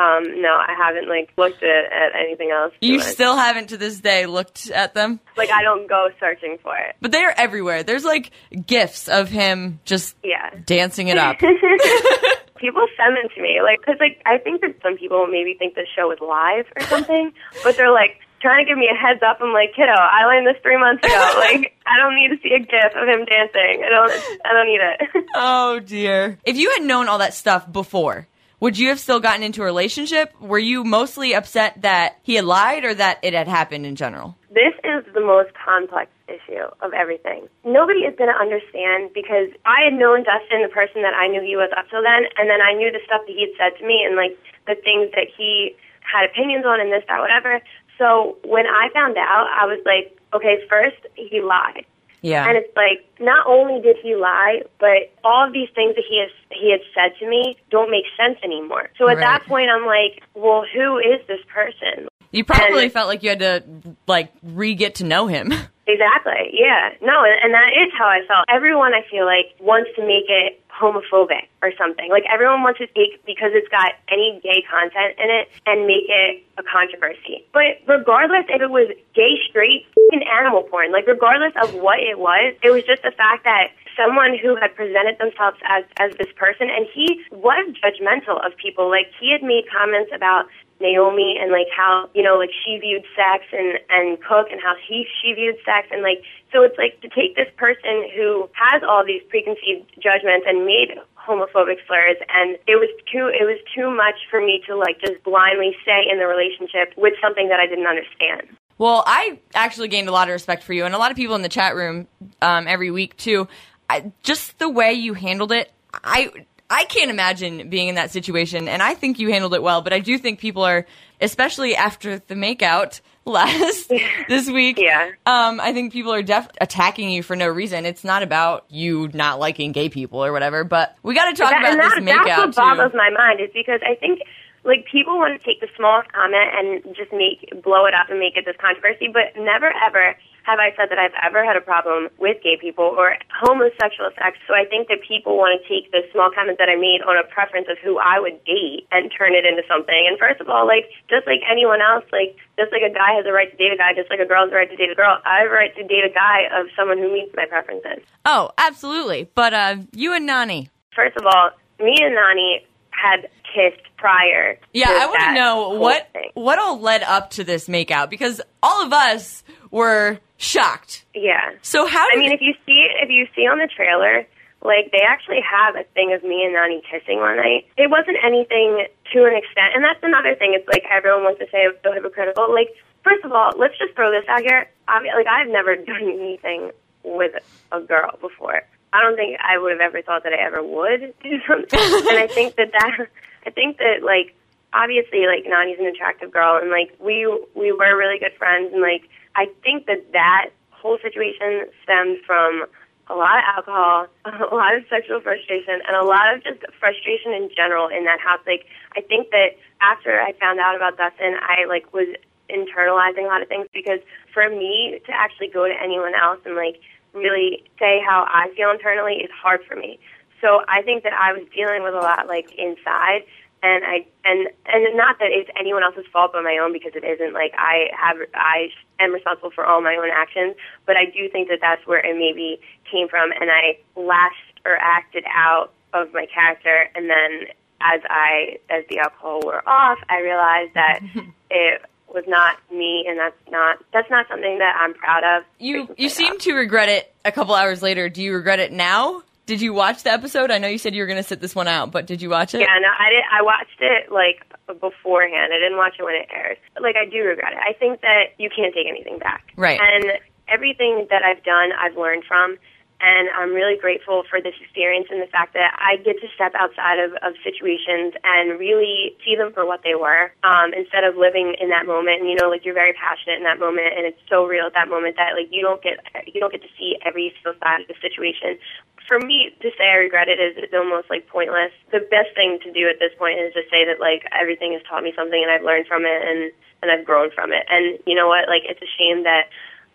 um, 0.00 0.40
no, 0.40 0.48
I 0.48 0.74
haven't 0.78 1.08
like 1.08 1.30
looked 1.36 1.62
at, 1.62 1.84
at 1.92 2.14
anything 2.18 2.50
else. 2.52 2.72
You 2.80 2.96
it. 2.96 3.02
still 3.02 3.36
haven't 3.36 3.68
to 3.70 3.76
this 3.76 4.00
day 4.00 4.24
looked 4.26 4.70
at 4.70 4.94
them, 4.94 5.20
like 5.36 5.50
I 5.50 5.62
don't 5.62 5.88
go 5.88 6.08
searching 6.18 6.56
for 6.62 6.74
it. 6.76 6.96
but 7.00 7.12
they 7.12 7.18
are 7.24 7.34
everywhere. 7.36 7.82
There's 7.82 8.04
like 8.04 8.30
gifs 8.66 9.08
of 9.08 9.28
him 9.28 9.80
just 9.84 10.16
Yeah. 10.22 10.50
dancing 10.64 11.08
it 11.08 11.18
up. 11.18 11.38
people 12.56 12.86
send 12.96 13.16
them 13.16 13.28
to 13.34 13.42
me, 13.42 13.60
like, 13.62 13.82
cause 13.84 13.96
like 14.00 14.20
I 14.26 14.38
think 14.38 14.60
that 14.62 14.76
some 14.82 14.96
people 14.96 15.26
maybe 15.26 15.54
think 15.58 15.74
the 15.74 15.86
show 15.96 16.10
is 16.12 16.18
live 16.20 16.66
or 16.76 16.82
something, 16.86 17.32
but 17.64 17.76
they're 17.76 17.92
like 17.92 18.20
trying 18.40 18.64
to 18.64 18.68
give 18.68 18.78
me 18.78 18.88
a 18.92 18.96
heads 18.96 19.20
up. 19.26 19.38
I'm 19.40 19.52
like, 19.52 19.74
kiddo, 19.74 19.92
I 19.92 20.24
learned 20.26 20.46
this 20.46 20.60
three 20.62 20.78
months 20.78 21.04
ago. 21.04 21.14
like, 21.38 21.76
I 21.86 21.96
don't 21.98 22.16
need 22.16 22.28
to 22.28 22.42
see 22.42 22.54
a 22.54 22.60
gif 22.60 22.92
of 22.96 23.08
him 23.08 23.24
dancing. 23.24 23.84
I 23.84 23.88
don't, 23.90 24.12
I 24.44 24.52
don't 24.52 24.66
need 24.66 24.80
it. 24.82 25.26
Oh 25.34 25.78
dear. 25.78 26.38
If 26.44 26.56
you 26.56 26.70
had 26.70 26.82
known 26.82 27.08
all 27.08 27.18
that 27.18 27.34
stuff 27.34 27.70
before, 27.70 28.26
would 28.58 28.78
you 28.78 28.88
have 28.88 28.98
still 28.98 29.20
gotten 29.20 29.42
into 29.42 29.62
a 29.62 29.64
relationship? 29.64 30.34
Were 30.40 30.58
you 30.58 30.82
mostly 30.82 31.34
upset 31.34 31.82
that 31.82 32.18
he 32.22 32.34
had 32.34 32.44
lied 32.44 32.84
or 32.84 32.92
that 32.94 33.20
it 33.22 33.32
had 33.32 33.46
happened 33.46 33.86
in 33.86 33.94
general? 33.96 34.36
this 34.50 34.74
is 34.82 35.06
the 35.14 35.22
most 35.22 35.54
complex 35.54 36.10
issue 36.26 36.66
of 36.82 36.90
everything. 36.92 37.46
Nobody 37.64 38.02
is 38.02 38.14
going 38.18 38.30
to 38.30 38.36
understand 38.38 39.14
because 39.14 39.54
I 39.62 39.86
had 39.86 39.94
known 39.94 40.26
Dustin, 40.26 40.66
the 40.66 40.74
person 40.74 41.06
that 41.06 41.14
I 41.14 41.30
knew 41.30 41.38
he 41.38 41.54
was 41.54 41.70
up 41.78 41.86
till 41.86 42.02
then, 42.02 42.26
and 42.34 42.50
then 42.50 42.58
I 42.58 42.74
knew 42.74 42.90
the 42.90 42.98
stuff 43.06 43.22
that 43.26 43.32
he 43.32 43.46
had 43.46 43.54
said 43.54 43.72
to 43.78 43.86
me 43.86 44.02
and 44.02 44.18
like 44.18 44.34
the 44.66 44.74
things 44.74 45.14
that 45.14 45.30
he 45.30 45.78
had 46.02 46.26
opinions 46.26 46.66
on 46.66 46.82
and 46.82 46.90
this, 46.90 47.06
that, 47.06 47.22
whatever. 47.22 47.62
So 48.00 48.38
when 48.44 48.64
I 48.66 48.88
found 48.94 49.16
out, 49.18 49.46
I 49.60 49.66
was 49.66 49.78
like, 49.84 50.16
okay, 50.32 50.56
first 50.70 50.96
he 51.16 51.42
lied. 51.42 51.84
Yeah. 52.22 52.46
And 52.48 52.56
it's 52.56 52.74
like 52.74 53.04
not 53.20 53.46
only 53.46 53.80
did 53.82 53.96
he 54.02 54.16
lie, 54.16 54.62
but 54.78 55.12
all 55.22 55.46
of 55.46 55.52
these 55.52 55.68
things 55.74 55.94
that 55.96 56.04
he 56.08 56.18
has 56.20 56.30
he 56.50 56.70
had 56.72 56.80
said 56.94 57.18
to 57.20 57.28
me 57.28 57.56
don't 57.70 57.90
make 57.90 58.04
sense 58.16 58.38
anymore. 58.42 58.90
So 58.98 59.04
at 59.08 59.16
Right. 59.16 59.20
that 59.20 59.44
point, 59.46 59.68
I'm 59.70 59.86
like, 59.86 60.22
well, 60.34 60.64
who 60.74 60.98
is 60.98 61.20
this 61.28 61.40
person? 61.52 62.08
you 62.32 62.44
probably 62.44 62.84
and- 62.84 62.92
felt 62.92 63.08
like 63.08 63.22
you 63.22 63.28
had 63.30 63.40
to 63.40 63.64
like 64.06 64.32
re 64.42 64.74
get 64.74 64.96
to 64.96 65.04
know 65.04 65.26
him. 65.26 65.52
Exactly. 65.90 66.54
Yeah. 66.54 66.94
No, 67.02 67.24
and, 67.24 67.52
that 67.54 67.74
is 67.74 67.90
how 67.98 68.06
I 68.06 68.20
felt. 68.26 68.46
Everyone, 68.48 68.94
I 68.94 69.02
feel 69.10 69.26
like, 69.26 69.54
wants 69.58 69.90
to 69.96 70.06
make 70.06 70.30
it 70.30 70.62
homophobic 70.70 71.50
or 71.62 71.72
something. 71.76 72.08
Like 72.10 72.24
everyone 72.32 72.62
wants 72.62 72.78
to 72.78 72.86
take 72.86 73.20
because 73.26 73.50
it's 73.52 73.68
got 73.68 73.92
any 74.08 74.40
gay 74.42 74.64
content 74.70 75.18
in 75.18 75.28
it 75.28 75.48
and 75.66 75.86
make 75.86 76.08
it 76.08 76.42
a 76.56 76.62
controversy. 76.62 77.44
But 77.52 77.82
regardless 77.86 78.46
if 78.48 78.62
it 78.62 78.70
was 78.70 78.88
gay, 79.14 79.36
straight, 79.48 79.84
and 80.12 80.24
animal 80.24 80.62
porn, 80.62 80.92
like 80.92 81.06
regardless 81.06 81.52
of 81.62 81.74
what 81.74 82.00
it 82.00 82.18
was, 82.18 82.54
it 82.62 82.70
was 82.70 82.84
just 82.84 83.02
the 83.02 83.12
fact 83.12 83.44
that 83.44 83.68
someone 83.96 84.36
who 84.36 84.56
had 84.56 84.74
presented 84.74 85.18
themselves 85.18 85.58
as 85.64 85.84
as 85.98 86.12
this 86.18 86.32
person 86.36 86.68
and 86.70 86.86
he 86.92 87.22
was 87.30 87.74
judgmental 87.82 88.44
of 88.44 88.56
people. 88.56 88.90
Like 88.90 89.10
he 89.18 89.32
had 89.32 89.42
made 89.42 89.64
comments 89.70 90.10
about 90.14 90.46
Naomi 90.80 91.36
and 91.40 91.52
like 91.52 91.68
how 91.74 92.08
you 92.14 92.22
know 92.22 92.36
like 92.36 92.50
she 92.64 92.78
viewed 92.78 93.04
sex 93.14 93.44
and 93.52 93.78
and 93.90 94.18
Cook 94.20 94.48
and 94.50 94.60
how 94.60 94.74
he 94.80 95.06
she 95.20 95.32
viewed 95.34 95.56
sex 95.64 95.88
and 95.92 96.02
like 96.02 96.24
so 96.52 96.62
it's 96.62 96.76
like 96.78 97.00
to 97.02 97.08
take 97.08 97.36
this 97.36 97.48
person 97.56 98.08
who 98.16 98.48
has 98.56 98.82
all 98.82 99.04
these 99.04 99.22
preconceived 99.28 99.86
judgments 100.00 100.46
and 100.48 100.64
made 100.64 100.96
homophobic 101.14 101.84
slurs 101.86 102.16
and 102.32 102.56
it 102.66 102.80
was 102.80 102.88
too 103.12 103.28
it 103.28 103.44
was 103.44 103.60
too 103.76 103.92
much 103.92 104.16
for 104.30 104.40
me 104.40 104.62
to 104.66 104.74
like 104.74 104.98
just 105.00 105.22
blindly 105.22 105.76
stay 105.82 106.08
in 106.10 106.18
the 106.18 106.26
relationship 106.26 106.96
with 106.96 107.14
something 107.20 107.48
that 107.48 107.60
I 107.60 107.66
didn't 107.66 107.86
understand. 107.86 108.48
Well, 108.80 109.04
I 109.06 109.38
actually 109.54 109.88
gained 109.88 110.08
a 110.08 110.12
lot 110.12 110.28
of 110.28 110.32
respect 110.32 110.62
for 110.62 110.72
you, 110.72 110.86
and 110.86 110.94
a 110.94 110.98
lot 110.98 111.10
of 111.10 111.16
people 111.18 111.36
in 111.36 111.42
the 111.42 111.50
chat 111.50 111.74
room 111.76 112.08
um, 112.40 112.66
every 112.66 112.90
week 112.90 113.14
too. 113.18 113.46
I, 113.90 114.12
just 114.22 114.58
the 114.58 114.68
way 114.68 114.92
you 114.94 115.14
handled 115.14 115.52
it, 115.52 115.70
I 115.92 116.30
I 116.72 116.84
can't 116.84 117.10
imagine 117.10 117.68
being 117.68 117.88
in 117.88 117.96
that 117.96 118.10
situation, 118.12 118.68
and 118.68 118.80
I 118.82 118.94
think 118.94 119.18
you 119.18 119.30
handled 119.30 119.54
it 119.54 119.62
well. 119.62 119.82
But 119.82 119.92
I 119.92 119.98
do 119.98 120.16
think 120.18 120.38
people 120.38 120.62
are, 120.62 120.86
especially 121.20 121.74
after 121.74 122.20
the 122.20 122.34
makeout 122.34 123.00
last 123.24 123.88
this 124.28 124.48
week. 124.48 124.78
Yeah. 124.90 125.10
Um, 125.26 125.60
I 125.60 125.72
think 125.72 125.92
people 125.92 126.12
are 126.12 126.22
def- 126.22 126.48
attacking 126.60 127.10
you 127.10 127.22
for 127.22 127.34
no 127.36 127.48
reason. 127.48 127.84
It's 127.86 128.04
not 128.04 128.22
about 128.22 128.64
you 128.70 129.10
not 129.12 129.38
liking 129.40 129.72
gay 129.72 129.88
people 129.88 130.24
or 130.24 130.32
whatever. 130.32 130.62
But 130.64 130.96
we 131.02 131.14
got 131.14 131.26
to 131.30 131.36
talk 131.36 131.50
That- 131.50 131.60
about 131.60 131.72
and 131.72 131.80
this 131.80 131.92
that, 131.94 132.02
makeout 132.02 132.24
that's 132.26 132.56
what 132.56 132.72
too. 132.72 132.76
boggles 132.76 132.92
my 132.94 133.10
mind 133.10 133.40
is 133.40 133.50
because 133.52 133.80
I 133.84 133.94
think 133.96 134.20
like 134.64 134.86
people 134.90 135.18
want 135.18 135.38
to 135.40 135.44
take 135.44 135.60
the 135.60 135.68
smallest 135.76 136.12
comment 136.12 136.48
and 136.54 136.94
just 136.96 137.10
make 137.12 137.50
blow 137.64 137.86
it 137.86 137.94
up 137.94 138.10
and 138.10 138.18
make 138.20 138.36
it 138.36 138.44
this 138.44 138.56
controversy, 138.60 139.08
but 139.12 139.34
never 139.40 139.72
ever 139.86 140.16
have 140.50 140.58
I 140.58 140.74
said 140.74 140.90
that 140.90 140.98
I've 140.98 141.14
ever 141.22 141.44
had 141.46 141.56
a 141.56 141.60
problem 141.60 142.10
with 142.18 142.42
gay 142.42 142.58
people 142.58 142.84
or 142.84 143.16
homosexual 143.30 144.10
sex. 144.18 144.38
So 144.46 144.54
I 144.54 144.66
think 144.66 144.88
that 144.88 145.00
people 145.06 145.38
want 145.38 145.54
to 145.54 145.62
take 145.64 145.90
the 145.94 146.02
small 146.12 146.30
comment 146.34 146.58
that 146.58 146.68
I 146.68 146.76
made 146.76 147.02
on 147.06 147.16
a 147.16 147.24
preference 147.26 147.70
of 147.70 147.78
who 147.78 147.98
I 147.98 148.18
would 148.18 148.42
date 148.44 148.90
and 148.90 149.10
turn 149.14 149.34
it 149.34 149.46
into 149.46 149.62
something. 149.70 150.06
And 150.08 150.18
first 150.18 150.40
of 150.40 150.48
all, 150.50 150.66
like 150.66 150.90
just 151.08 151.26
like 151.26 151.40
anyone 151.46 151.80
else, 151.80 152.04
like 152.10 152.34
just 152.58 152.74
like 152.74 152.82
a 152.82 152.92
guy 152.92 153.14
has 153.14 153.24
a 153.26 153.32
right 153.32 153.50
to 153.50 153.56
date 153.56 153.72
a 153.72 153.78
guy, 153.78 153.94
just 153.94 154.10
like 154.10 154.20
a 154.20 154.26
girl 154.26 154.44
has 154.44 154.52
a 154.52 154.58
right 154.58 154.70
to 154.70 154.76
date 154.76 154.90
a 154.90 154.98
girl, 154.98 155.22
I 155.24 155.46
have 155.46 155.50
a 155.50 155.54
right 155.54 155.74
to 155.78 155.84
date 155.86 156.04
a 156.04 156.12
guy 156.12 156.50
of 156.50 156.66
someone 156.74 156.98
who 156.98 157.12
meets 157.12 157.30
my 157.38 157.46
preferences. 157.46 158.02
oh, 158.26 158.50
absolutely. 158.58 159.30
But 159.34 159.54
uh, 159.54 159.76
you 159.94 160.12
and 160.12 160.28
Nany. 160.28 160.68
First 160.94 161.16
of 161.16 161.24
all, 161.26 161.50
me 161.78 161.96
and 162.02 162.16
Nany 162.18 162.66
had 162.90 163.30
kissed 163.46 163.86
prior. 164.00 164.58
Yeah, 164.72 164.88
I 164.88 165.06
want 165.06 165.20
to 165.20 165.34
know 165.34 165.68
what 165.78 166.12
thing. 166.12 166.30
what 166.34 166.58
all 166.58 166.80
led 166.80 167.02
up 167.02 167.30
to 167.32 167.44
this 167.44 167.68
makeout 167.68 168.10
because 168.10 168.40
all 168.62 168.84
of 168.84 168.92
us 168.92 169.44
were 169.70 170.18
shocked. 170.38 171.04
Yeah. 171.14 171.52
So 171.62 171.86
how 171.86 172.08
I 172.12 172.16
mean, 172.16 172.32
if 172.32 172.40
you 172.40 172.54
see 172.66 172.86
if 173.02 173.10
you 173.10 173.26
see 173.36 173.42
on 173.42 173.58
the 173.58 173.68
trailer, 173.68 174.26
like 174.62 174.90
they 174.92 175.04
actually 175.06 175.40
have 175.44 175.76
a 175.76 175.84
thing 175.94 176.12
of 176.12 176.24
me 176.24 176.44
and 176.44 176.56
Nany 176.56 176.80
kissing 176.82 177.18
one 177.18 177.36
night. 177.36 177.68
It 177.76 177.90
wasn't 177.90 178.16
anything 178.24 178.86
to 179.12 179.24
an 179.24 179.36
extent, 179.36 179.76
and 179.76 179.84
that's 179.84 180.00
another 180.02 180.34
thing. 180.34 180.52
It's 180.54 180.66
like 180.68 180.84
everyone 180.90 181.24
wants 181.24 181.40
to 181.40 181.46
say 181.46 181.68
it's 181.68 181.78
so 181.82 181.92
hypocritical. 181.92 182.52
Like, 182.52 182.68
first 183.04 183.24
of 183.24 183.32
all, 183.32 183.52
let's 183.58 183.76
just 183.78 183.94
throw 183.94 184.10
this 184.10 184.24
out 184.28 184.42
here. 184.42 184.68
I 184.88 185.02
mean, 185.02 185.12
like 185.14 185.26
I've 185.26 185.48
never 185.48 185.76
done 185.92 186.08
anything 186.08 186.72
with 187.04 187.32
a 187.72 187.80
girl 187.80 188.18
before. 188.20 188.62
I 188.92 189.02
don't 189.02 189.16
think 189.16 189.38
I 189.40 189.58
would 189.58 189.72
have 189.72 189.80
ever 189.80 190.02
thought 190.02 190.24
that 190.24 190.32
I 190.32 190.44
ever 190.44 190.62
would 190.62 191.14
do 191.22 191.38
something. 191.46 191.80
and 191.80 192.18
I 192.18 192.26
think 192.26 192.56
that 192.56 192.72
that 192.72 193.08
I 193.46 193.50
think 193.50 193.78
that 193.78 194.02
like 194.02 194.34
obviously 194.72 195.26
like 195.26 195.44
Nany's 195.46 195.78
an 195.78 195.86
attractive 195.86 196.30
girl 196.30 196.58
and 196.60 196.70
like 196.70 196.94
we 196.98 197.26
we 197.54 197.72
were 197.72 197.96
really 197.96 198.18
good 198.18 198.34
friends 198.38 198.72
and 198.72 198.82
like 198.82 199.08
I 199.34 199.46
think 199.62 199.86
that 199.86 200.12
that 200.12 200.50
whole 200.70 200.98
situation 201.02 201.66
stemmed 201.84 202.18
from 202.26 202.66
a 203.10 203.14
lot 203.14 203.38
of 203.38 203.44
alcohol, 203.56 204.06
a 204.24 204.54
lot 204.54 204.74
of 204.74 204.84
sexual 204.88 205.20
frustration, 205.20 205.82
and 205.86 205.96
a 205.96 206.04
lot 206.04 206.32
of 206.32 206.42
just 206.44 206.62
frustration 206.78 207.34
in 207.34 207.50
general 207.54 207.88
in 207.88 208.04
that 208.04 208.20
house. 208.20 208.40
Like, 208.46 208.66
I 208.96 209.02
think 209.02 209.30
that 209.30 209.58
after 209.82 210.20
I 210.20 210.32
found 210.38 210.60
out 210.60 210.76
about 210.76 210.96
Dustin, 210.96 211.34
I 211.42 211.66
like 211.66 211.92
was 211.92 212.06
internalizing 212.48 213.26
a 213.26 213.30
lot 213.30 213.42
of 213.42 213.48
things 213.48 213.66
because 213.74 214.00
for 214.32 214.48
me 214.48 215.00
to 215.06 215.12
actually 215.12 215.48
go 215.48 215.66
to 215.66 215.74
anyone 215.74 216.14
else 216.14 216.38
and 216.44 216.56
like 216.56 216.80
really 217.12 217.64
say 217.78 218.00
how 218.06 218.26
I 218.28 218.52
feel 218.56 218.70
internally 218.70 219.16
is 219.16 219.30
hard 219.30 219.60
for 219.66 219.76
me. 219.76 219.98
So 220.40 220.62
I 220.68 220.82
think 220.82 221.02
that 221.04 221.12
I 221.12 221.32
was 221.32 221.42
dealing 221.54 221.82
with 221.82 221.94
a 221.94 222.00
lot 222.00 222.26
like 222.26 222.52
inside 222.54 223.24
and 223.62 223.84
I 223.84 224.06
and 224.24 224.48
and 224.66 224.96
not 224.96 225.18
that 225.18 225.30
it's 225.30 225.50
anyone 225.58 225.82
else's 225.82 226.06
fault 226.12 226.32
but 226.32 226.42
my 226.42 226.58
own 226.58 226.72
because 226.72 226.92
it 226.94 227.04
isn't 227.04 227.34
like 227.34 227.52
I 227.58 227.90
have 227.96 228.16
I 228.34 228.68
am 228.98 229.12
responsible 229.12 229.50
for 229.50 229.66
all 229.66 229.80
my 229.82 229.96
own 229.96 230.10
actions 230.12 230.56
but 230.86 230.96
I 230.96 231.04
do 231.04 231.28
think 231.28 231.48
that 231.48 231.58
that's 231.60 231.86
where 231.86 232.00
it 232.00 232.16
maybe 232.16 232.60
came 232.90 233.08
from 233.08 233.32
and 233.32 233.50
I 233.50 233.78
lashed 233.96 234.60
or 234.64 234.76
acted 234.76 235.24
out 235.28 235.72
of 235.92 236.12
my 236.12 236.26
character 236.26 236.88
and 236.94 237.10
then 237.10 237.48
as 237.80 238.00
I 238.08 238.58
as 238.70 238.84
the 238.88 238.98
alcohol 238.98 239.40
wore 239.42 239.68
off 239.68 239.98
I 240.08 240.20
realized 240.20 240.74
that 240.74 241.00
it 241.50 241.82
was 242.14 242.24
not 242.26 242.56
me 242.72 243.04
and 243.08 243.18
that's 243.18 243.36
not 243.50 243.78
that's 243.92 244.10
not 244.10 244.26
something 244.28 244.58
that 244.58 244.76
I'm 244.78 244.94
proud 244.94 245.24
of. 245.24 245.44
You 245.58 245.94
you 245.96 246.08
seem 246.08 246.34
uh, 246.34 246.38
to 246.38 246.54
regret 246.54 246.88
it 246.88 247.14
a 247.24 247.32
couple 247.32 247.54
hours 247.54 247.82
later. 247.82 248.08
Do 248.08 248.22
you 248.22 248.34
regret 248.34 248.60
it 248.60 248.72
now? 248.72 249.22
Did 249.46 249.60
you 249.60 249.72
watch 249.72 250.04
the 250.04 250.12
episode? 250.12 250.52
I 250.52 250.58
know 250.58 250.68
you 250.68 250.78
said 250.78 250.94
you 250.94 251.02
were 251.02 251.08
going 251.08 251.16
to 251.16 251.26
sit 251.26 251.40
this 251.40 251.56
one 251.56 251.66
out, 251.66 251.90
but 251.90 252.06
did 252.06 252.22
you 252.22 252.30
watch 252.30 252.54
it? 252.54 252.60
Yeah, 252.60 252.78
no, 252.80 252.86
I 252.86 253.10
did. 253.10 253.24
I 253.32 253.42
watched 253.42 253.80
it 253.80 254.12
like 254.12 254.46
beforehand. 254.80 255.52
I 255.52 255.58
didn't 255.58 255.76
watch 255.76 255.94
it 255.98 256.04
when 256.04 256.14
it 256.14 256.28
aired. 256.32 256.56
But, 256.74 256.84
like 256.84 256.94
I 256.94 257.04
do 257.04 257.24
regret 257.24 257.54
it. 257.54 257.58
I 257.58 257.72
think 257.72 258.00
that 258.02 258.38
you 258.38 258.48
can't 258.54 258.72
take 258.72 258.86
anything 258.86 259.18
back. 259.18 259.52
Right. 259.56 259.80
And 259.82 260.20
everything 260.46 261.06
that 261.10 261.22
I've 261.22 261.42
done, 261.42 261.70
I've 261.72 261.96
learned 261.96 262.24
from 262.28 262.58
and 263.00 263.28
I'm 263.32 263.52
really 263.52 263.76
grateful 263.76 264.22
for 264.28 264.40
this 264.40 264.54
experience 264.60 265.08
and 265.10 265.20
the 265.20 265.32
fact 265.32 265.54
that 265.54 265.72
I 265.80 265.96
get 265.96 266.20
to 266.20 266.28
step 266.34 266.52
outside 266.54 267.00
of, 267.00 267.12
of 267.24 267.32
situations 267.42 268.12
and 268.24 268.60
really 268.60 269.16
see 269.24 269.36
them 269.36 269.52
for 269.52 269.64
what 269.64 269.80
they 269.82 269.96
were 269.96 270.32
um, 270.44 270.76
instead 270.76 271.04
of 271.04 271.16
living 271.16 271.56
in 271.60 271.70
that 271.70 271.86
moment. 271.86 272.20
And 272.20 272.28
you 272.28 272.36
know, 272.36 272.48
like 272.48 272.64
you're 272.64 272.76
very 272.76 272.92
passionate 272.92 273.40
in 273.40 273.44
that 273.44 273.58
moment, 273.58 273.96
and 273.96 274.04
it's 274.04 274.20
so 274.28 274.44
real 274.44 274.66
at 274.66 274.74
that 274.74 274.88
moment 274.88 275.16
that 275.16 275.32
like 275.32 275.48
you 275.50 275.62
don't 275.62 275.82
get 275.82 275.98
you 276.28 276.40
don't 276.40 276.52
get 276.52 276.62
to 276.62 276.72
see 276.78 276.96
every 277.04 277.32
single 277.40 277.56
side 277.64 277.80
of 277.80 277.88
the 277.88 277.96
situation. 278.04 278.60
For 279.08 279.18
me 279.18 279.50
to 279.58 279.68
say 279.74 279.90
I 279.90 279.98
regret 279.98 280.28
it 280.28 280.38
is, 280.38 280.54
is 280.60 280.70
almost 280.70 281.10
like 281.10 281.26
pointless. 281.26 281.72
The 281.90 282.04
best 282.12 282.30
thing 282.36 282.60
to 282.62 282.70
do 282.70 282.86
at 282.86 283.00
this 283.00 283.10
point 283.18 283.40
is 283.40 283.50
to 283.58 283.64
say 283.66 283.82
that 283.88 283.98
like 283.98 284.22
everything 284.30 284.72
has 284.76 284.82
taught 284.86 285.02
me 285.02 285.12
something 285.16 285.40
and 285.40 285.50
I've 285.50 285.66
learned 285.66 285.88
from 285.88 286.04
it 286.04 286.20
and 286.22 286.52
and 286.82 286.92
I've 286.92 287.04
grown 287.04 287.30
from 287.32 287.52
it. 287.52 287.64
And 287.68 287.98
you 288.06 288.14
know 288.14 288.28
what? 288.28 288.48
Like 288.48 288.62
it's 288.68 288.80
a 288.80 288.90
shame 288.98 289.24
that 289.24 289.48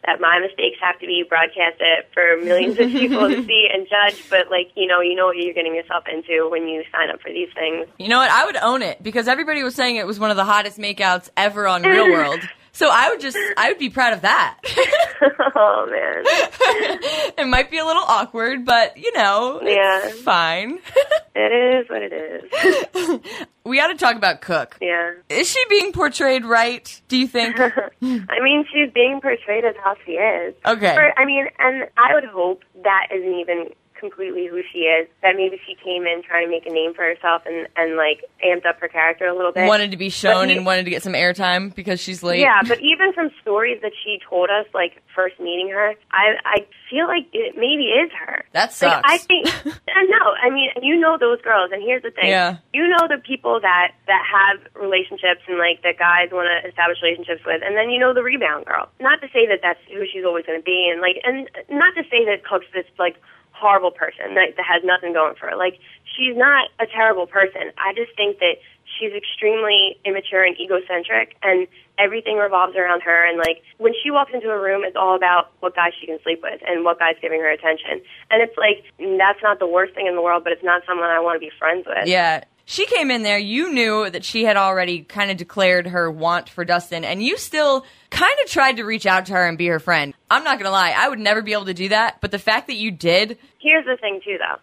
that 0.06 0.20
my 0.22 0.40
mistakes 0.40 0.78
have 0.82 1.00
to 1.00 1.08
be 1.08 1.24
broadcasted 1.28 2.06
for 2.14 2.38
millions 2.44 2.78
of 2.80 2.90
people 2.92 3.30
to 3.30 3.44
see 3.48 3.68
and 3.74 3.88
judge. 3.88 4.30
But 4.30 4.50
like, 4.50 4.72
you 4.76 4.88
know, 4.88 5.02
you 5.02 5.16
know 5.16 5.26
what 5.28 5.38
you're 5.38 5.54
getting 5.54 5.76
yourself 5.76 6.04
into 6.12 6.50
when 6.50 6.68
you 6.68 6.84
sign 6.92 7.10
up 7.10 7.22
for 7.22 7.32
these 7.32 7.50
things. 7.56 7.88
You 7.98 8.08
know 8.10 8.20
what? 8.20 8.30
I 8.30 8.46
would 8.46 8.58
own 8.58 8.82
it 8.82 9.02
because 9.02 9.28
everybody 9.28 9.64
was 9.64 9.76
saying 9.76 9.96
it 9.96 10.08
was 10.08 10.20
one 10.20 10.32
of 10.32 10.38
the 10.38 10.46
hottest 10.46 10.78
makeouts 10.78 11.30
ever 11.36 11.68
on 11.68 11.84
Real 11.84 12.06
World. 12.12 12.40
So 12.76 12.90
I 12.92 13.10
would 13.10 13.22
just, 13.22 13.38
I 13.56 13.70
would 13.70 13.80
be 13.80 13.90
proud 13.90 14.12
of 14.12 14.24
that. 14.24 14.60
oh 15.56 15.88
man, 15.90 16.24
it 17.38 17.48
might 17.48 17.72
be 17.72 17.78
a 17.78 17.86
little 17.86 18.04
awkward, 18.04 18.66
but 18.66 18.98
you 18.98 19.14
know, 19.14 19.62
yeah, 19.64 20.10
fine. 20.10 20.80
it 21.36 21.84
is 21.86 21.90
what 21.90 22.02
it 22.02 22.12
is. 22.12 23.20
we 23.64 23.78
got 23.78 23.88
to 23.88 23.96
talk 23.96 24.18
about 24.18 24.42
Cook. 24.42 24.78
Yeah, 24.82 25.14
is 25.30 25.50
she 25.50 25.64
being 25.70 25.94
portrayed 25.94 26.44
right? 26.44 27.02
Do 27.08 27.18
you 27.18 27.28
think? 27.30 27.58
I 27.58 27.72
mean, 28.02 28.66
she's 28.74 28.92
being 28.94 29.22
portrayed 29.22 29.64
as 29.64 29.76
how 29.82 29.96
she 30.06 30.12
is. 30.12 30.54
Okay. 30.66 30.96
For, 30.96 31.18
I 31.18 31.24
mean, 31.24 31.46
and 31.58 31.86
I 31.96 32.14
would 32.14 32.26
hope 32.26 32.64
that 32.84 33.08
isn't 33.16 33.40
even 33.40 33.70
completely 34.00 34.48
who 34.48 34.62
she 34.72 34.80
is. 34.80 35.08
That 35.22 35.36
maybe 35.36 35.60
she 35.66 35.76
came 35.76 36.06
in 36.06 36.22
trying 36.24 36.48
to 36.48 36.52
make 36.52 36.66
a 36.66 36.72
name 36.72 36.94
for 36.94 37.04
herself 37.04 37.44
and 37.46 37.68
and 37.76 37.98
like 37.98 38.24
amped 38.44 38.66
up 38.66 38.80
her 38.80 38.88
character 38.88 39.26
a 39.26 39.36
little 39.36 39.52
bit. 39.52 39.68
Wanted 39.68 39.92
to 39.92 39.98
be 39.98 40.10
shown 40.10 40.50
he, 40.50 40.56
and 40.56 40.66
wanted 40.66 40.84
to 40.84 40.90
get 40.90 41.04
some 41.04 41.14
airtime 41.14 41.74
because 41.74 42.00
she's 42.00 42.24
late. 42.24 42.40
Yeah, 42.40 42.62
but 42.68 42.80
even 42.82 43.14
from 43.14 43.32
stories 43.42 43.82
that 43.82 43.92
she 44.04 44.20
told 44.30 44.50
us, 44.50 44.66
like 44.74 45.02
first 45.16 45.40
meeting 45.40 45.70
her, 45.70 45.94
I 46.12 46.36
I 46.44 46.66
feel 46.90 47.08
like 47.08 47.28
it 47.34 47.56
maybe 47.56 47.92
is 47.92 48.12
her. 48.14 48.46
That 48.54 48.74
sucks. 48.74 49.04
Like, 49.04 49.06
I 49.06 49.18
think 49.18 49.46
no. 49.66 50.24
I 50.42 50.50
mean, 50.50 50.70
you 50.82 51.00
know 51.00 51.18
those 51.20 51.42
girls, 51.42 51.72
and 51.72 51.82
here's 51.82 52.04
the 52.04 52.12
thing. 52.12 52.30
Yeah. 52.30 52.58
You 52.74 52.88
know 52.88 53.08
the 53.08 53.22
people 53.22 53.60
that 53.62 53.94
that 54.08 54.24
have 54.24 54.60
relationships 54.76 55.42
and 55.48 55.58
like 55.58 55.82
that 55.84 55.98
guys 55.98 56.30
want 56.32 56.48
to 56.52 56.70
establish 56.70 57.00
relationships 57.02 57.42
with, 57.46 57.62
and 57.66 57.76
then 57.76 57.90
you 57.90 58.00
know 58.00 58.14
the 58.14 58.24
rebound 58.24 58.66
girl. 58.66 58.90
Not 59.00 59.22
to 59.22 59.28
say 59.34 59.48
that 59.48 59.60
that's 59.62 59.80
who 59.88 60.06
she's 60.12 60.26
always 60.26 60.46
going 60.46 60.60
to 60.60 60.66
be, 60.66 60.90
and 60.92 61.02
like, 61.02 61.18
and 61.24 61.50
not 61.70 61.96
to 61.96 62.04
say 62.10 62.26
that 62.26 62.44
Cook's 62.46 62.68
this 62.74 62.86
like 63.00 63.18
horrible 63.56 63.92
person 63.92 64.36
that, 64.36 64.56
that 64.58 64.66
has 64.66 64.84
nothing 64.84 65.14
going 65.14 65.36
for 65.36 65.50
her. 65.50 65.56
Like 65.56 65.80
she's 66.04 66.36
not 66.36 66.70
a 66.80 66.86
terrible 66.86 67.28
person. 67.28 67.72
I 67.78 67.94
just 67.94 68.16
think 68.16 68.40
that 68.40 68.60
she's 68.86 69.14
extremely 69.14 69.98
immature 70.06 70.44
and 70.44 70.56
egocentric 70.60 71.36
and 71.42 71.68
everything 71.98 72.38
revolves 72.38 72.76
around 72.76 73.02
her 73.02 73.26
and 73.26 73.38
like 73.38 73.64
when 73.78 73.94
she 74.04 74.12
walks 74.12 74.32
into 74.34 74.50
a 74.50 74.60
room 74.60 74.84
it's 74.84 74.96
all 74.96 75.16
about 75.16 75.52
what 75.62 75.76
guy 75.76 75.92
she 75.98 76.06
can 76.06 76.20
sleep 76.24 76.40
with 76.44 76.62
and 76.68 76.84
what 76.84 77.00
guys 77.00 77.16
giving 77.22 77.40
her 77.40 77.50
attention. 77.50 78.02
And 78.30 78.44
it's 78.44 78.58
like 78.58 78.84
that's 79.00 79.42
not 79.42 79.60
the 79.60 79.68
worst 79.68 79.96
thing 79.96 80.08
in 80.08 80.16
the 80.16 80.22
world, 80.22 80.44
but 80.44 80.52
it's 80.52 80.64
not 80.64 80.84
someone 80.86 81.10
I 81.10 81.20
want 81.20 81.36
to 81.36 81.40
be 81.40 81.52
friends 81.58 81.86
with. 81.88 82.08
Yeah 82.08 82.44
she 82.66 82.86
came 82.88 83.12
in 83.12 83.22
there, 83.22 83.38
you 83.38 83.72
knew 83.72 84.10
that 84.10 84.26
she 84.26 84.44
had 84.44 84.58
already 84.58 85.04
kind 85.04 85.30
of 85.32 85.38
declared 85.38 85.88
her 85.88 86.10
want 86.10 86.50
for 86.50 86.66
Dustin, 86.66 87.06
and 87.06 87.24
you 87.24 87.38
still 87.38 87.86
kind 88.10 88.36
of 88.44 88.50
tried 88.50 88.78
to 88.78 88.84
reach 88.84 89.06
out 89.06 89.28
to 89.28 89.34
her 89.34 89.48
and 89.48 89.58
be 89.58 89.68
her 89.68 89.80
friend. 89.80 90.14
I'm 90.30 90.44
not 90.44 90.58
going 90.58 90.66
to 90.66 90.72
lie, 90.72 90.94
I 90.98 91.08
would 91.08 91.20
never 91.20 91.42
be 91.42 91.54
able 91.54 91.66
to 91.66 91.74
do 91.74 91.90
that, 91.90 92.22
but 92.22 92.32
the 92.32 92.40
fact 92.40 92.68
that 92.68 92.76
you 92.76 92.92
did. 92.92 93.38
Here's 93.60 93.86
the 93.86 93.98
thing, 93.98 94.20
too, 94.26 94.38
though. 94.40 94.60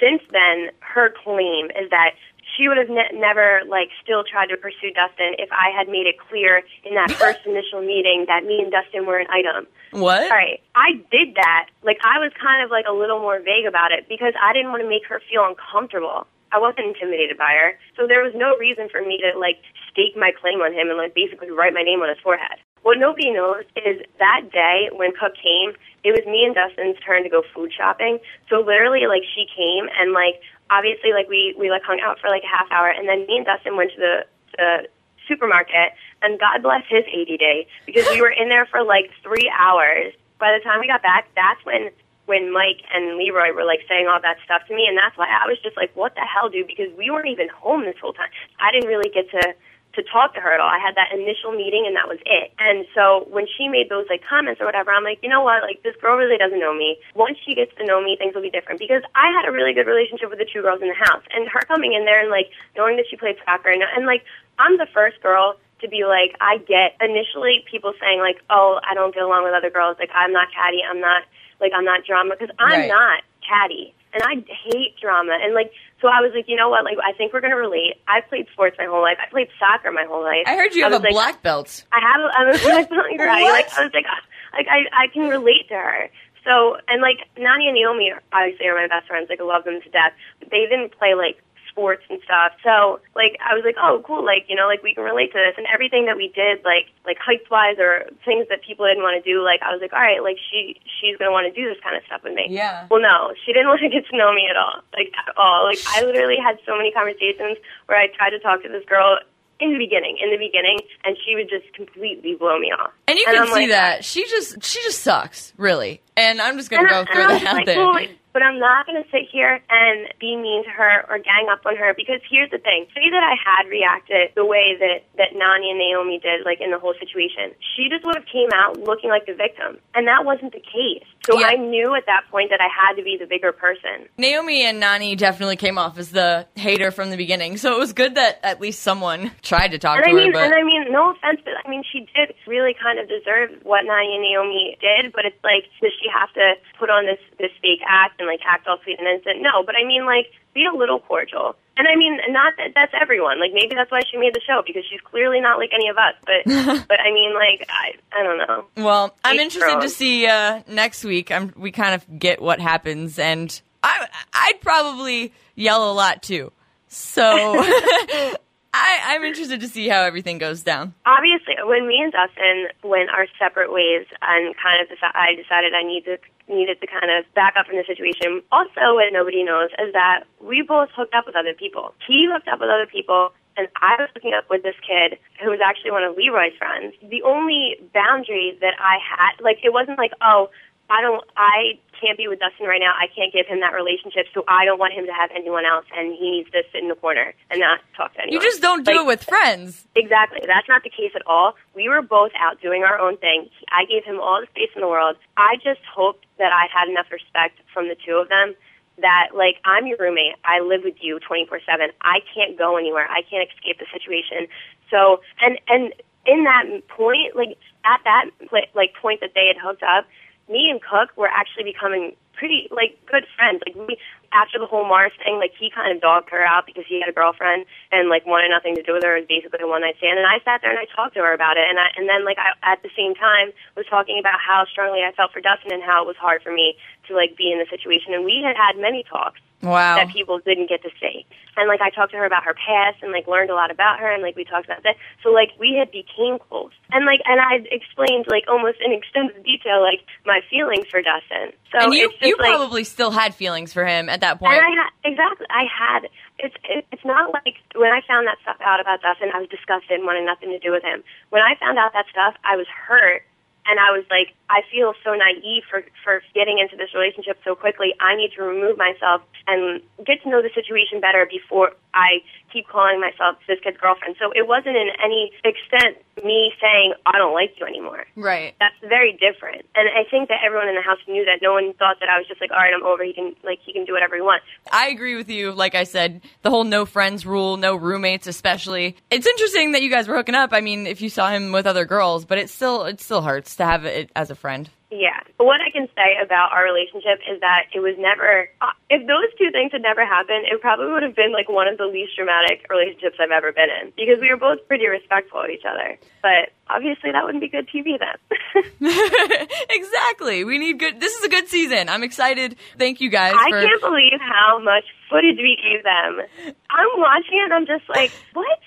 Since 0.00 0.22
then, 0.32 0.70
her 0.80 1.14
claim 1.22 1.66
is 1.66 1.88
that 1.90 2.10
she 2.56 2.68
would 2.68 2.76
have 2.76 2.88
ne- 2.88 3.18
never 3.18 3.62
like 3.66 3.88
still 4.02 4.22
tried 4.24 4.46
to 4.46 4.56
pursue 4.56 4.90
Dustin 4.94 5.34
if 5.38 5.50
I 5.50 5.70
had 5.76 5.88
made 5.88 6.06
it 6.06 6.16
clear 6.18 6.62
in 6.84 6.94
that 6.94 7.10
first 7.18 7.40
initial 7.46 7.80
meeting 7.80 8.26
that 8.28 8.44
me 8.44 8.60
and 8.62 8.70
Dustin 8.70 9.06
were 9.06 9.18
an 9.18 9.26
item. 9.30 9.66
What? 9.90 10.22
All 10.22 10.28
right, 10.28 10.60
I 10.74 10.92
did 11.10 11.34
that. 11.36 11.70
Like 11.82 11.98
I 12.04 12.18
was 12.18 12.32
kind 12.40 12.62
of 12.62 12.70
like 12.70 12.86
a 12.88 12.92
little 12.92 13.20
more 13.20 13.38
vague 13.38 13.66
about 13.66 13.92
it 13.92 14.08
because 14.08 14.34
I 14.40 14.52
didn't 14.52 14.70
want 14.70 14.82
to 14.82 14.88
make 14.88 15.06
her 15.08 15.20
feel 15.30 15.46
uncomfortable. 15.46 16.26
I 16.54 16.62
wasn't 16.62 16.94
intimidated 16.94 17.36
by 17.36 17.50
her. 17.58 17.74
So 17.98 18.06
there 18.06 18.22
was 18.22 18.30
no 18.38 18.54
reason 18.56 18.86
for 18.88 19.02
me 19.02 19.18
to 19.18 19.34
like 19.34 19.58
stake 19.90 20.14
my 20.14 20.30
claim 20.30 20.62
on 20.62 20.70
him 20.70 20.86
and 20.86 20.96
like 20.96 21.14
basically 21.14 21.50
write 21.50 21.74
my 21.74 21.82
name 21.82 21.98
on 21.98 22.08
his 22.08 22.22
forehead. 22.22 22.62
What 22.86 23.02
nobody 23.02 23.34
knows 23.34 23.66
is 23.74 24.06
that 24.22 24.52
day 24.54 24.86
when 24.94 25.10
Cook 25.18 25.34
came, 25.34 25.74
it 26.06 26.14
was 26.14 26.22
me 26.30 26.46
and 26.46 26.54
Dustin's 26.54 27.00
turn 27.02 27.24
to 27.24 27.28
go 27.28 27.42
food 27.50 27.72
shopping. 27.74 28.22
So 28.46 28.62
literally 28.62 29.10
like 29.10 29.26
she 29.34 29.50
came 29.50 29.90
and 29.98 30.14
like 30.14 30.38
obviously 30.70 31.10
like 31.10 31.26
we 31.26 31.58
we 31.58 31.74
like 31.74 31.82
hung 31.82 31.98
out 31.98 32.22
for 32.22 32.30
like 32.30 32.46
a 32.46 32.52
half 32.54 32.70
hour 32.70 32.86
and 32.86 33.08
then 33.08 33.26
me 33.26 33.42
and 33.42 33.46
Dustin 33.46 33.74
went 33.74 33.90
to 33.96 33.98
the 33.98 34.14
the 34.54 34.86
supermarket 35.26 35.98
and 36.22 36.38
God 36.38 36.62
bless 36.62 36.84
his 36.86 37.02
ADD 37.10 37.66
because 37.86 38.06
we 38.10 38.20
were 38.20 38.30
in 38.30 38.48
there 38.48 38.66
for 38.66 38.84
like 38.84 39.10
3 39.24 39.50
hours. 39.50 40.12
By 40.38 40.52
the 40.56 40.62
time 40.62 40.78
we 40.78 40.86
got 40.86 41.02
back, 41.02 41.28
that's 41.34 41.64
when 41.64 41.90
when 42.26 42.52
Mike 42.52 42.80
and 42.92 43.16
Leroy 43.16 43.52
were 43.52 43.64
like 43.64 43.80
saying 43.88 44.06
all 44.06 44.20
that 44.20 44.36
stuff 44.44 44.62
to 44.68 44.74
me, 44.74 44.86
and 44.88 44.96
that's 44.96 45.16
why 45.16 45.28
I 45.28 45.46
was 45.46 45.58
just 45.62 45.76
like, 45.76 45.94
"What 45.94 46.14
the 46.14 46.22
hell, 46.22 46.48
dude?" 46.48 46.66
Because 46.66 46.92
we 46.96 47.10
weren't 47.10 47.28
even 47.28 47.48
home 47.48 47.84
this 47.84 47.98
whole 48.00 48.12
time. 48.12 48.30
I 48.60 48.72
didn't 48.72 48.88
really 48.88 49.10
get 49.10 49.30
to 49.30 49.54
to 49.94 50.02
talk 50.02 50.34
to 50.34 50.40
her 50.40 50.50
at 50.52 50.58
all. 50.58 50.68
I 50.68 50.78
had 50.82 50.96
that 50.96 51.14
initial 51.14 51.52
meeting, 51.54 51.86
and 51.86 51.94
that 51.94 52.08
was 52.08 52.18
it. 52.26 52.52
And 52.58 52.86
so 52.94 53.26
when 53.30 53.46
she 53.46 53.68
made 53.68 53.88
those 53.88 54.06
like 54.10 54.22
comments 54.26 54.60
or 54.60 54.66
whatever, 54.66 54.90
I'm 54.90 55.04
like, 55.04 55.22
you 55.22 55.28
know 55.28 55.42
what? 55.42 55.62
Like 55.62 55.82
this 55.82 55.94
girl 56.02 56.16
really 56.18 56.36
doesn't 56.36 56.58
know 56.58 56.74
me. 56.74 56.98
Once 57.14 57.38
she 57.46 57.54
gets 57.54 57.70
to 57.78 57.86
know 57.86 58.02
me, 58.02 58.16
things 58.18 58.34
will 58.34 58.42
be 58.42 58.50
different. 58.50 58.80
Because 58.80 59.02
I 59.14 59.30
had 59.30 59.46
a 59.46 59.52
really 59.52 59.72
good 59.72 59.86
relationship 59.86 60.30
with 60.30 60.38
the 60.38 60.48
two 60.50 60.62
girls 60.62 60.82
in 60.82 60.88
the 60.88 60.98
house, 60.98 61.22
and 61.30 61.48
her 61.48 61.62
coming 61.66 61.94
in 61.94 62.04
there 62.04 62.20
and 62.20 62.30
like 62.30 62.50
knowing 62.76 62.96
that 62.96 63.06
she 63.08 63.16
played 63.16 63.36
soccer, 63.44 63.70
and, 63.70 63.82
and 63.82 64.06
like 64.06 64.24
I'm 64.58 64.78
the 64.78 64.90
first 64.92 65.22
girl 65.22 65.56
to 65.80 65.88
be 65.88 66.04
like, 66.04 66.34
I 66.40 66.58
get 66.58 66.96
initially 67.00 67.64
people 67.70 67.92
saying 68.00 68.20
like, 68.20 68.40
oh, 68.48 68.80
I 68.88 68.94
don't 68.94 69.14
get 69.14 69.22
along 69.22 69.44
with 69.44 69.54
other 69.54 69.70
girls. 69.70 69.96
Like 69.98 70.10
I'm 70.14 70.32
not 70.32 70.48
catty. 70.50 70.80
I'm 70.82 71.00
not 71.00 71.22
like 71.64 71.72
I'm 71.74 71.84
not 71.88 72.04
drama 72.04 72.36
because 72.38 72.54
I'm 72.60 72.84
Right. 72.84 72.88
not 72.88 73.24
catty 73.40 73.94
and 74.12 74.22
I 74.22 74.44
hate 74.68 74.94
drama 75.00 75.32
and 75.42 75.54
like 75.54 75.72
so 76.00 76.08
I 76.08 76.20
was 76.20 76.32
like 76.34 76.44
you 76.48 76.56
know 76.56 76.68
what 76.68 76.84
like 76.84 76.98
I 77.02 77.16
think 77.16 77.32
we're 77.32 77.40
gonna 77.40 77.56
relate. 77.56 77.96
I've 78.06 78.28
played 78.28 78.46
sports 78.52 78.76
my 78.78 78.84
whole 78.84 79.00
life. 79.02 79.16
I 79.24 79.30
played 79.30 79.48
soccer 79.58 79.90
my 79.90 80.04
whole 80.04 80.22
life. 80.22 80.44
I 80.46 80.54
heard 80.56 80.74
you 80.74 80.82
have 80.84 80.92
was 80.92 81.00
a 81.00 81.04
like, 81.04 81.12
black 81.16 81.42
belt. 81.42 81.84
I 81.92 82.00
have. 82.04 82.20
I 82.20 82.44
was 82.50 82.64
like, 82.64 82.90
karate. 82.90 83.48
Like 83.48 83.72
I 83.78 83.84
was 83.84 83.94
like, 83.94 84.04
ah, 84.08 84.20
like 84.52 84.68
I, 84.68 84.84
I 84.92 85.06
can 85.08 85.28
relate 85.28 85.66
to 85.68 85.74
her. 85.74 86.10
So 86.44 86.76
and 86.88 87.00
like 87.00 87.24
Nany 87.40 87.66
and 87.72 87.74
Naomi 87.74 88.12
are- 88.12 88.22
obviously 88.32 88.66
are 88.68 88.74
my 88.76 88.86
best 88.86 89.08
friends. 89.08 89.28
Like 89.30 89.40
I 89.40 89.44
love 89.44 89.64
them 89.64 89.80
to 89.80 89.88
death. 89.90 90.12
But 90.40 90.50
they 90.50 90.66
didn't 90.68 90.92
play 90.98 91.14
like 91.14 91.40
sports 91.74 92.06
and 92.08 92.22
stuff. 92.22 92.52
So 92.62 93.02
like 93.18 93.34
I 93.42 93.50
was 93.54 93.66
like, 93.66 93.74
oh 93.82 93.98
cool. 94.06 94.22
Like 94.24 94.46
you 94.46 94.54
know 94.54 94.70
like 94.70 94.82
we 94.86 94.94
can 94.94 95.02
relate 95.02 95.34
to 95.34 95.38
this 95.42 95.58
and 95.58 95.66
everything 95.74 96.06
that 96.06 96.14
we 96.16 96.30
did 96.30 96.62
like 96.64 96.86
like 97.04 97.18
heights 97.18 97.50
wise 97.50 97.76
or 97.82 98.06
things 98.24 98.46
that 98.48 98.62
people 98.62 98.86
didn't 98.86 99.02
want 99.02 99.18
to 99.18 99.24
do. 99.26 99.42
Like 99.42 99.58
I 99.66 99.74
was 99.74 99.82
like, 99.82 99.92
all 99.92 99.98
right, 99.98 100.22
like 100.22 100.38
she 100.38 100.78
she's 101.02 101.18
gonna 101.18 101.34
want 101.34 101.50
to 101.50 101.54
do 101.54 101.66
this 101.68 101.82
kind 101.82 101.98
of 101.98 102.06
stuff 102.06 102.22
with 102.22 102.34
me. 102.38 102.46
Yeah. 102.48 102.86
Well, 102.90 103.02
no, 103.02 103.34
she 103.44 103.52
didn't 103.52 103.66
want 103.74 103.82
to 103.82 103.90
get 103.90 104.06
to 104.06 104.14
know 104.16 104.30
me 104.32 104.46
at 104.48 104.54
all. 104.56 104.86
Like 104.94 105.10
at 105.18 105.34
all. 105.36 105.66
Like 105.66 105.82
I 105.90 106.06
literally 106.06 106.38
had 106.38 106.62
so 106.64 106.78
many 106.78 106.92
conversations 106.94 107.58
where 107.90 107.98
I 107.98 108.06
tried 108.14 108.30
to 108.30 108.38
talk 108.38 108.62
to 108.62 108.68
this 108.70 108.84
girl 108.86 109.18
in 109.60 109.72
the 109.72 109.78
beginning, 109.78 110.18
in 110.22 110.30
the 110.30 110.36
beginning, 110.36 110.78
and 111.04 111.16
she 111.24 111.34
would 111.36 111.48
just 111.48 111.72
completely 111.74 112.34
blow 112.34 112.58
me 112.58 112.72
off. 112.72 112.90
And 113.06 113.16
you 113.18 113.24
And 113.28 113.34
can 113.36 113.42
I'm 113.46 113.48
see 113.54 113.60
like- 113.66 113.70
that 113.70 114.04
she 114.04 114.22
just 114.30 114.62
she 114.62 114.82
just 114.82 115.02
sucks, 115.02 115.52
really. 115.56 116.00
And 116.16 116.40
I'm 116.40 116.56
just 116.56 116.70
gonna 116.70 116.88
go 116.88 117.02
I- 117.02 117.04
throw 117.12 117.22
and 117.22 117.32
I 117.32 117.38
that 117.38 117.46
out 117.46 117.54
like, 117.54 117.66
there. 117.66 117.78
well, 117.78 117.94
but 118.34 118.42
I'm 118.42 118.58
not 118.58 118.84
going 118.84 119.00
to 119.00 119.08
sit 119.14 119.30
here 119.30 119.62
and 119.70 120.12
be 120.18 120.34
mean 120.34 120.64
to 120.64 120.70
her 120.70 121.06
or 121.08 121.22
gang 121.22 121.46
up 121.48 121.64
on 121.64 121.76
her 121.76 121.94
because 121.94 122.18
here's 122.28 122.50
the 122.50 122.58
thing. 122.58 122.90
Say 122.90 123.08
that 123.14 123.22
I 123.22 123.38
had 123.38 123.70
reacted 123.70 124.34
the 124.34 124.44
way 124.44 124.74
that, 124.74 125.06
that 125.16 125.38
Nany 125.38 125.70
and 125.70 125.78
Naomi 125.78 126.18
did, 126.18 126.44
like 126.44 126.60
in 126.60 126.72
the 126.74 126.78
whole 126.82 126.98
situation. 126.98 127.54
She 127.62 127.86
just 127.88 128.04
would 128.04 128.16
have 128.18 128.26
came 128.26 128.50
out 128.52 128.82
looking 128.82 129.08
like 129.08 129.26
the 129.26 129.38
victim. 129.38 129.78
And 129.94 130.10
that 130.10 130.26
wasn't 130.26 130.52
the 130.52 130.58
case. 130.58 131.06
So 131.24 131.38
Yeah. 131.38 131.46
I 131.46 131.56
knew 131.56 131.94
at 131.94 132.04
that 132.06 132.24
point 132.30 132.50
that 132.50 132.60
I 132.60 132.68
had 132.68 132.96
to 132.96 133.02
be 133.02 133.16
the 133.18 133.26
bigger 133.26 133.50
person. 133.52 134.08
Naomi 134.18 134.62
and 134.64 134.82
Nany 134.82 135.16
definitely 135.16 135.56
came 135.56 135.78
off 135.78 135.98
as 135.98 136.10
the 136.10 136.46
hater 136.54 136.90
from 136.90 137.10
the 137.10 137.16
beginning, 137.16 137.56
so 137.56 137.74
it 137.74 137.78
was 137.78 137.92
good 137.94 138.16
that 138.16 138.40
at 138.42 138.60
least 138.60 138.82
someone 138.82 139.30
tried 139.42 139.68
to 139.68 139.78
talk 139.78 139.96
And 139.96 140.04
to 140.04 140.10
I 140.10 140.14
mean, 140.14 140.26
her. 140.28 140.32
But 140.32 140.44
and 140.44 140.54
I 140.54 140.62
mean, 140.62 140.92
no 140.92 141.12
offense, 141.12 141.40
but 141.44 141.54
I 141.64 141.68
mean, 141.68 141.82
she 141.90 142.00
did 142.14 142.34
really 142.46 142.74
kind 142.80 142.98
of 142.98 143.08
deserve 143.08 143.50
what 143.62 143.84
Nany 143.84 144.14
and 144.14 144.22
Naomi 144.22 144.76
did. 144.80 145.12
But 145.12 145.24
it's 145.24 145.42
like, 145.42 145.64
does 145.80 145.92
she 146.00 146.08
have 146.12 146.32
to 146.34 146.54
put 146.78 146.90
on 146.90 147.06
this 147.06 147.20
this 147.38 147.52
fake 147.62 147.80
act 147.88 148.20
and 148.20 148.28
like 148.28 148.40
act 148.46 148.66
all 148.68 148.78
sweet 148.84 148.98
and 148.98 149.08
innocent? 149.08 149.40
No, 149.40 149.62
but 149.64 149.74
I 149.80 149.86
mean, 149.86 150.04
like, 150.04 150.28
be 150.52 150.66
a 150.66 150.76
little 150.76 151.00
cordial. 151.00 151.56
And 151.76 151.88
I 151.88 151.96
mean, 151.96 152.18
not 152.28 152.54
that 152.56 152.70
that's 152.74 152.92
everyone. 153.00 153.40
Like, 153.40 153.52
maybe 153.52 153.74
that's 153.74 153.90
why 153.90 154.00
she 154.10 154.16
made 154.16 154.34
the 154.34 154.40
show 154.46 154.62
because 154.64 154.84
she's 154.88 155.00
clearly 155.00 155.40
not 155.40 155.58
like 155.58 155.70
any 155.74 155.88
of 155.88 155.96
us. 155.96 156.14
But, 156.24 156.44
but 156.88 157.00
I 157.00 157.12
mean, 157.12 157.34
like, 157.34 157.68
I 157.68 157.92
I 158.12 158.22
don't 158.22 158.38
know. 158.38 158.66
well, 158.76 159.16
I'm 159.24 159.38
interested 159.38 159.80
to 159.80 159.88
see 159.88 160.26
uh, 160.26 160.62
next 160.68 161.04
week. 161.04 161.32
I'm, 161.32 161.52
we 161.56 161.72
kind 161.72 161.94
of 161.94 162.18
get 162.18 162.40
what 162.40 162.60
happens, 162.60 163.18
and 163.18 163.60
I 163.82 164.06
I'd 164.32 164.60
probably 164.60 165.32
yell 165.56 165.90
a 165.90 165.94
lot 165.94 166.22
too. 166.22 166.52
So 166.88 167.62
I, 168.74 169.14
I'm 169.14 169.22
interested 169.22 169.60
to 169.60 169.68
see 169.68 169.88
how 169.88 170.02
everything 170.02 170.38
goes 170.38 170.62
down. 170.62 170.94
obviously 171.06 171.54
when 171.62 171.86
me 171.86 172.02
and 172.02 172.12
Dustin 172.12 172.68
went 172.82 173.08
our 173.10 173.26
separate 173.38 173.72
ways 173.72 174.06
and 174.20 174.54
kind 174.58 174.82
of 174.82 174.90
deci- 174.90 175.14
I 175.14 175.34
decided 175.38 175.72
I 175.74 175.86
need 175.86 176.04
to 176.06 176.18
needed 176.48 176.80
to 176.80 176.86
kind 176.86 177.08
of 177.08 177.24
back 177.34 177.54
up 177.56 177.66
from 177.66 177.76
the 177.76 177.84
situation. 177.86 178.42
Also, 178.52 178.98
what 178.98 179.08
nobody 179.12 179.42
knows 179.44 179.70
is 179.80 179.94
that 179.94 180.24
we 180.42 180.60
both 180.60 180.90
hooked 180.94 181.14
up 181.14 181.24
with 181.24 181.36
other 181.36 181.54
people. 181.54 181.94
He 182.06 182.28
hooked 182.30 182.48
up 182.48 182.60
with 182.60 182.68
other 182.68 182.86
people. 182.86 183.32
And 183.56 183.68
I 183.80 183.94
was 184.02 184.10
hooking 184.12 184.34
up 184.34 184.50
with 184.50 184.62
this 184.64 184.74
kid 184.82 185.16
who 185.40 185.48
was 185.48 185.60
actually 185.64 185.92
one 185.92 186.02
of 186.02 186.16
Leroy's 186.16 186.58
friends. 186.58 186.92
The 187.00 187.22
only 187.22 187.78
boundary 187.94 188.58
that 188.60 188.74
I 188.82 188.98
had, 188.98 189.40
like, 189.40 189.58
it 189.62 189.72
wasn't 189.72 189.96
like, 189.96 190.10
oh, 190.20 190.50
I 190.90 191.00
don't, 191.00 191.24
I 191.36 191.80
can't 191.96 192.18
be 192.18 192.28
with 192.28 192.38
Dustin 192.40 192.66
right 192.66 192.80
now. 192.80 192.92
I 192.92 193.08
can't 193.08 193.32
give 193.32 193.46
him 193.46 193.60
that 193.60 193.72
relationship, 193.72 194.26
so 194.34 194.44
I 194.48 194.64
don't 194.64 194.78
want 194.78 194.92
him 194.92 195.06
to 195.06 195.12
have 195.12 195.30
anyone 195.34 195.64
else, 195.64 195.86
and 195.96 196.12
he 196.12 196.30
needs 196.30 196.50
to 196.50 196.62
sit 196.72 196.82
in 196.82 196.88
the 196.88 196.94
corner 196.94 197.32
and 197.50 197.60
not 197.60 197.80
talk 197.96 198.12
to 198.14 198.20
anyone. 198.20 198.36
You 198.36 198.44
just 198.44 198.60
don't 198.60 198.84
do 198.84 198.92
Like, 198.92 199.00
it 199.00 199.06
with 199.06 199.24
friends. 199.24 199.86
Exactly. 199.96 200.40
That's 200.44 200.68
not 200.68 200.82
the 200.82 200.90
case 200.90 201.12
at 201.16 201.22
all. 201.26 201.54
We 201.74 201.88
were 201.88 202.02
both 202.02 202.32
out 202.38 202.60
doing 202.60 202.84
our 202.84 202.98
own 202.98 203.16
thing. 203.16 203.48
I 203.72 203.84
gave 203.86 204.04
him 204.04 204.20
all 204.20 204.40
the 204.40 204.46
space 204.52 204.70
in 204.74 204.82
the 204.82 204.88
world. 204.88 205.16
I 205.36 205.56
just 205.56 205.80
hoped 205.88 206.26
that 206.38 206.52
I 206.52 206.68
had 206.68 206.88
enough 206.88 207.08
respect 207.10 207.58
from 207.72 207.88
the 207.88 207.96
two 207.96 208.20
of 208.20 208.28
them 208.28 208.54
that, 209.00 209.34
like, 209.34 209.56
I'm 209.64 209.86
your 209.86 209.98
roommate. 209.98 210.36
I 210.44 210.60
live 210.60 210.82
with 210.84 211.00
you 211.00 211.18
24 211.18 211.60
7. 211.66 211.90
I 212.02 212.20
can't 212.34 212.58
go 212.58 212.76
anywhere. 212.76 213.08
I 213.08 213.22
can't 213.22 213.48
escape 213.48 213.78
the 213.78 213.86
situation. 213.90 214.46
So, 214.90 215.20
and, 215.40 215.58
and 215.68 215.92
in 216.26 216.44
that 216.44 216.86
point, 216.88 217.34
like, 217.34 217.56
at 217.84 218.00
that, 218.04 218.30
like, 218.52 218.94
point 219.00 219.20
that 219.20 219.32
they 219.34 219.48
had 219.48 219.56
hooked 219.60 219.82
up, 219.82 220.06
me 220.48 220.70
and 220.70 220.80
Cook 220.80 221.16
were 221.16 221.28
actually 221.28 221.64
becoming 221.64 222.16
pretty 222.34 222.68
like 222.70 222.98
good 223.06 223.24
friends. 223.36 223.62
Like 223.66 223.88
we 223.88 223.96
after 224.34 224.58
the 224.58 224.66
whole 224.66 224.84
Mars 224.84 225.14
thing, 225.22 225.38
like 225.38 225.54
he 225.54 225.70
kind 225.70 225.94
of 225.94 226.02
dogged 226.02 226.28
her 226.34 226.42
out 226.42 226.66
because 226.66 226.84
he 226.90 226.98
had 226.98 227.08
a 227.08 227.14
girlfriend 227.14 227.64
and 227.94 228.10
like 228.10 228.26
wanted 228.26 228.50
nothing 228.50 228.74
to 228.74 228.82
do 228.82 228.92
with 228.92 229.06
her. 229.06 229.16
It 229.16 229.24
was 229.24 229.30
basically 229.30 229.62
a 229.62 229.70
one 229.70 229.86
night 229.86 229.94
stand. 230.02 230.18
And 230.18 230.26
I 230.26 230.42
sat 230.42 230.60
there 230.60 230.74
and 230.74 230.78
I 230.82 230.90
talked 230.90 231.14
to 231.14 231.22
her 231.22 231.32
about 231.32 231.56
it. 231.56 231.64
And 231.70 231.78
I 231.78 231.94
and 231.94 232.10
then 232.10 232.26
like 232.26 232.36
I 232.42 232.52
at 232.66 232.82
the 232.82 232.90
same 232.98 233.14
time 233.14 233.54
was 233.78 233.86
talking 233.86 234.18
about 234.18 234.42
how 234.42 234.66
strongly 234.66 235.06
I 235.06 235.14
felt 235.14 235.30
for 235.30 235.40
Dustin 235.40 235.70
and 235.70 235.82
how 235.82 236.02
it 236.02 236.10
was 236.10 236.18
hard 236.18 236.42
for 236.42 236.50
me 236.52 236.74
to 237.08 237.14
like 237.14 237.38
be 237.38 237.54
in 237.54 237.62
the 237.62 237.68
situation. 237.70 238.12
And 238.12 238.26
we 238.26 238.42
had 238.42 238.58
had 238.58 238.74
many 238.76 239.06
talks 239.06 239.38
Wow. 239.64 239.96
that 239.96 240.10
people 240.10 240.38
didn't 240.44 240.68
get 240.68 240.82
to 240.82 240.90
see. 241.00 241.24
And 241.56 241.68
like 241.68 241.80
I 241.80 241.90
talked 241.90 242.12
to 242.12 242.18
her 242.18 242.26
about 242.26 242.44
her 242.44 242.54
past 242.54 243.02
and 243.02 243.12
like 243.12 243.26
learned 243.26 243.50
a 243.50 243.54
lot 243.54 243.70
about 243.70 244.00
her 244.00 244.10
and 244.12 244.22
like 244.22 244.36
we 244.36 244.44
talked 244.44 244.66
about 244.66 244.82
that. 244.82 244.96
So 245.22 245.30
like 245.30 245.50
we 245.58 245.76
had 245.78 245.90
became 245.90 246.38
close. 246.38 246.72
And 246.90 247.06
like 247.06 247.20
and 247.24 247.40
I 247.40 247.64
explained 247.70 248.26
like 248.28 248.44
almost 248.48 248.78
in 248.84 248.92
extensive 248.92 249.42
detail 249.44 249.80
like 249.80 250.00
my 250.26 250.40
feelings 250.50 250.86
for 250.90 251.00
Dustin. 251.00 251.52
So 251.72 251.84
and 251.86 251.94
you 251.94 252.10
just 252.10 252.22
you 252.22 252.36
like 252.38 252.50
probably 252.50 252.84
still 252.84 253.10
had 253.10 253.34
feelings 253.34 253.72
for 253.72 253.86
him 253.86 254.08
at 254.08 254.20
that 254.24 254.40
point. 254.40 254.56
and 254.56 254.64
I 254.64 254.72
had 254.72 254.90
exactly 255.04 255.46
I 255.52 255.64
had 255.68 256.08
it's 256.40 256.56
it, 256.64 256.88
it's 256.90 257.04
not 257.04 257.32
like 257.32 257.60
when 257.76 257.92
I 257.92 258.00
found 258.08 258.26
that 258.26 258.40
stuff 258.42 258.56
out 258.64 258.80
about 258.80 259.04
Dustin 259.04 259.30
I 259.36 259.44
was 259.44 259.48
disgusted 259.52 260.00
and 260.00 260.08
wanted 260.08 260.24
nothing 260.24 260.48
to 260.50 260.58
do 260.58 260.72
with 260.72 260.82
him. 260.82 261.04
When 261.28 261.42
I 261.44 261.54
found 261.60 261.78
out 261.78 261.92
that 261.92 262.08
stuff 262.08 262.34
I 262.44 262.56
was 262.56 262.66
hurt 262.66 263.22
and 263.66 263.80
I 263.80 263.96
was 263.96 264.04
like, 264.10 264.36
I 264.50 264.60
feel 264.70 264.92
so 265.02 265.14
naive 265.14 265.64
for 265.68 265.84
for 266.02 266.22
getting 266.34 266.58
into 266.58 266.76
this 266.76 266.92
relationship 266.94 267.38
so 267.44 267.54
quickly. 267.54 267.94
I 268.00 268.16
need 268.16 268.32
to 268.36 268.42
remove 268.42 268.76
myself 268.76 269.22
and 269.46 269.80
get 270.04 270.22
to 270.22 270.28
know 270.28 270.42
the 270.42 270.50
situation 270.54 271.00
better 271.00 271.26
before 271.26 271.72
I 271.92 272.20
keep 272.54 272.68
calling 272.68 273.00
myself 273.02 273.36
this 273.48 273.58
kid's 273.58 273.76
girlfriend. 273.76 274.14
So 274.22 274.30
it 274.30 274.46
wasn't 274.46 274.76
in 274.78 274.88
any 275.02 275.32
extent 275.42 275.98
me 276.22 276.52
saying 276.62 276.94
I 277.04 277.18
don't 277.18 277.34
like 277.34 277.50
you 277.58 277.66
anymore. 277.66 278.06
right. 278.14 278.54
That's 278.60 278.78
very 278.88 279.12
different. 279.12 279.66
And 279.74 279.88
I 279.90 280.08
think 280.08 280.28
that 280.28 280.38
everyone 280.46 280.68
in 280.68 280.76
the 280.76 280.82
house 280.82 281.00
knew 281.08 281.24
that. 281.24 281.42
No 281.42 281.54
one 281.54 281.74
thought 281.74 281.98
that 281.98 282.08
I 282.08 282.16
was 282.18 282.28
just 282.28 282.40
like, 282.40 282.52
all 282.52 282.58
right, 282.58 282.72
I'm 282.72 282.86
over. 282.86 283.02
He 283.02 283.12
can 283.12 283.34
like 283.42 283.58
he 283.66 283.72
can 283.72 283.84
do 283.84 283.92
whatever 283.92 284.14
he 284.14 284.22
wants. 284.22 284.46
I 284.70 284.88
agree 284.88 285.16
with 285.16 285.28
you. 285.28 285.50
Like 285.52 285.74
I 285.74 285.84
said, 285.84 286.22
the 286.42 286.50
whole 286.50 286.64
no 286.64 286.86
friends 286.86 287.26
rule, 287.26 287.56
no 287.56 287.74
roommates, 287.74 288.28
especially. 288.28 288.96
It's 289.10 289.26
interesting 289.26 289.72
that 289.72 289.82
you 289.82 289.90
guys 289.90 290.06
were 290.06 290.14
hooking 290.14 290.36
up. 290.36 290.52
I 290.52 290.60
mean, 290.60 290.86
if 290.86 291.02
you 291.02 291.10
saw 291.10 291.30
him 291.30 291.50
with 291.50 291.66
other 291.66 291.84
girls, 291.84 292.24
but 292.24 292.38
it 292.38 292.48
still 292.48 292.84
it 292.84 293.00
still 293.00 293.22
hurts 293.22 293.56
to 293.56 293.64
have 293.64 293.84
it 293.84 294.10
as 294.14 294.30
a 294.30 294.36
friend. 294.36 294.70
Yeah. 294.90 295.18
But 295.38 295.46
what 295.46 295.60
I 295.60 295.70
can 295.70 295.88
say 295.96 296.16
about 296.22 296.52
our 296.52 296.64
relationship 296.64 297.18
is 297.26 297.40
that 297.40 297.66
it 297.74 297.80
was 297.80 297.96
never, 297.98 298.48
uh, 298.60 298.70
if 298.90 299.06
those 299.06 299.26
two 299.38 299.50
things 299.50 299.72
had 299.72 299.82
never 299.82 300.06
happened, 300.06 300.46
it 300.46 300.60
probably 300.60 300.86
would 300.92 301.02
have 301.02 301.16
been 301.16 301.32
like 301.32 301.48
one 301.48 301.66
of 301.66 301.78
the 301.78 301.86
least 301.86 302.14
dramatic 302.16 302.66
relationships 302.70 303.16
I've 303.18 303.34
ever 303.34 303.50
been 303.50 303.68
in 303.70 303.92
because 303.96 304.20
we 304.20 304.30
were 304.30 304.36
both 304.36 304.62
pretty 304.68 304.86
respectful 304.86 305.40
of 305.40 305.50
each 305.50 305.64
other. 305.66 305.98
But 306.22 306.54
obviously 306.68 307.10
that 307.12 307.24
wouldn't 307.24 307.42
be 307.42 307.48
good 307.48 307.66
TV 307.68 307.98
then. 307.98 308.16
exactly. 309.70 310.44
We 310.44 310.58
need 310.58 310.78
good. 310.78 311.00
This 311.00 311.14
is 311.14 311.24
a 311.24 311.28
good 311.28 311.48
season. 311.48 311.88
I'm 311.88 312.02
excited. 312.02 312.56
Thank 312.78 313.00
you 313.00 313.10
guys 313.10 313.34
I 313.36 313.50
for. 313.50 313.60
can't 313.60 313.80
believe 313.80 314.20
how 314.20 314.60
much 314.62 314.84
footage 315.10 315.38
we 315.38 315.58
gave 315.58 315.82
them. 315.82 316.54
I'm 316.70 316.92
watching 316.98 317.38
it 317.40 317.44
and 317.50 317.54
I'm 317.54 317.66
just 317.66 317.88
like, 317.88 318.12
what? 318.32 318.58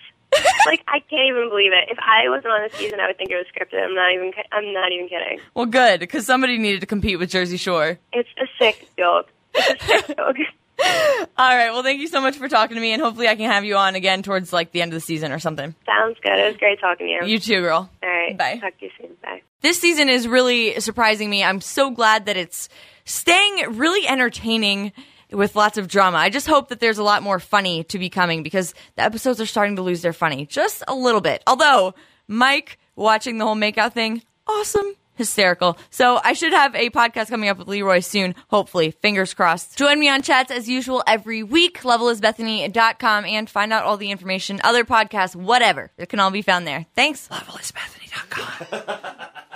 Like 0.66 0.84
I 0.88 1.00
can't 1.00 1.28
even 1.30 1.50
believe 1.50 1.72
it. 1.74 1.90
If 1.90 1.98
I 2.00 2.30
wasn't 2.30 2.48
on 2.54 2.68
the 2.70 2.78
season, 2.78 3.00
I 3.00 3.08
would 3.08 3.18
think 3.18 3.30
it 3.32 3.36
was 3.36 3.46
scripted. 3.56 3.84
I'm 3.84 3.96
not 3.96 4.12
even. 4.14 4.32
I'm 4.52 4.74
not 4.74 4.92
even 4.92 5.08
kidding. 5.08 5.40
well, 5.54 5.66
good 5.66 6.00
because 6.00 6.26
somebody 6.26 6.58
needed 6.58 6.82
to 6.82 6.88
compete 6.88 7.20
with 7.20 7.30
Jersey 7.30 7.58
Shore. 7.58 7.98
It's 8.14 8.30
a 8.42 8.46
sick 8.60 8.90
joke. 8.98 9.28
It's 9.54 9.84
a 9.84 9.86
sick 9.86 10.08
joke. 10.18 10.36
All 10.80 11.56
right. 11.56 11.72
Well, 11.72 11.82
thank 11.82 12.00
you 12.00 12.08
so 12.08 12.22
much 12.22 12.38
for 12.38 12.48
talking 12.48 12.76
to 12.76 12.82
me, 12.82 12.92
and 12.94 13.02
hopefully, 13.02 13.28
I 13.28 13.36
can 13.36 13.50
have 13.50 13.64
you 13.66 13.78
on 13.78 13.96
again 13.96 14.22
towards 14.22 14.54
like 14.54 14.72
the 14.72 14.82
end 14.82 14.92
of 14.92 14.96
the 14.96 15.02
season 15.02 15.32
or 15.32 15.40
something. 15.40 15.74
Sounds 15.86 16.18
good. 16.22 16.38
It 16.38 16.48
was 16.48 16.58
great 16.58 16.80
talking 16.80 17.08
to 17.08 17.12
you. 17.26 17.34
You 17.34 17.40
too, 17.40 17.62
girl. 17.62 17.90
All 18.04 18.10
right. 18.10 18.38
Bye. 18.38 18.58
Talk 18.58 18.78
to 18.80 18.86
you 18.86 18.92
soon. 19.00 19.12
Bye. 19.24 19.42
This 19.62 19.80
season 19.80 20.08
is 20.08 20.28
really 20.28 20.80
surprising 20.80 21.30
me. 21.32 21.44
I'm 21.44 21.62
so 21.62 21.90
glad 21.90 22.28
that 22.28 22.38
it's 22.38 22.70
staying 23.06 23.78
really 23.78 24.08
entertaining 24.08 24.92
with 25.32 25.56
lots 25.56 25.78
of 25.78 25.88
drama. 25.88 26.18
I 26.18 26.30
just 26.30 26.48
hope 26.48 26.70
that 26.70 26.80
there's 26.80 26.98
a 26.98 27.04
lot 27.04 27.24
more 27.24 27.40
funny 27.40 27.84
to 27.86 28.00
be 28.00 28.10
coming 28.10 28.44
because 28.44 28.74
the 28.96 29.04
episodes 29.04 29.42
are 29.42 29.46
starting 29.46 29.76
to 29.78 29.82
lose 29.82 30.02
their 30.02 30.14
funny 30.14 30.46
just 30.46 30.84
a 30.88 30.96
little 30.96 31.22
bit. 31.22 31.44
Although, 31.48 31.94
Mike 32.28 32.78
watching 32.96 33.38
the 33.38 33.46
whole 33.46 33.56
makeout 33.56 33.94
thing, 33.94 34.24
awesome. 34.48 34.96
Hysterical. 35.16 35.80
So 35.90 36.20
I 36.24 36.34
should 36.34 36.54
have 36.54 36.76
a 36.76 36.92
podcast 36.92 37.30
coming 37.30 37.50
up 37.50 37.58
with 37.58 37.68
Leroy 37.68 38.02
soon, 38.02 38.36
hopefully. 38.50 38.92
Fingers 38.92 39.34
crossed. 39.34 39.76
Join 39.76 40.00
me 40.00 40.08
on 40.10 40.22
chats 40.22 40.52
as 40.52 40.70
usual 40.70 41.04
every 41.08 41.42
week, 41.42 41.82
levelisbethany.com, 41.82 43.26
and 43.26 43.50
find 43.50 43.74
out 43.74 43.84
all 43.84 43.98
the 43.98 44.12
information, 44.12 44.62
other 44.64 44.86
podcasts, 44.86 45.36
whatever. 45.36 45.90
It 45.98 46.10
can 46.10 46.20
all 46.20 46.30
be 46.30 46.44
found 46.44 46.68
there. 46.68 46.86
Thanks. 46.96 47.28
Levelisbethany.com. 47.30 49.28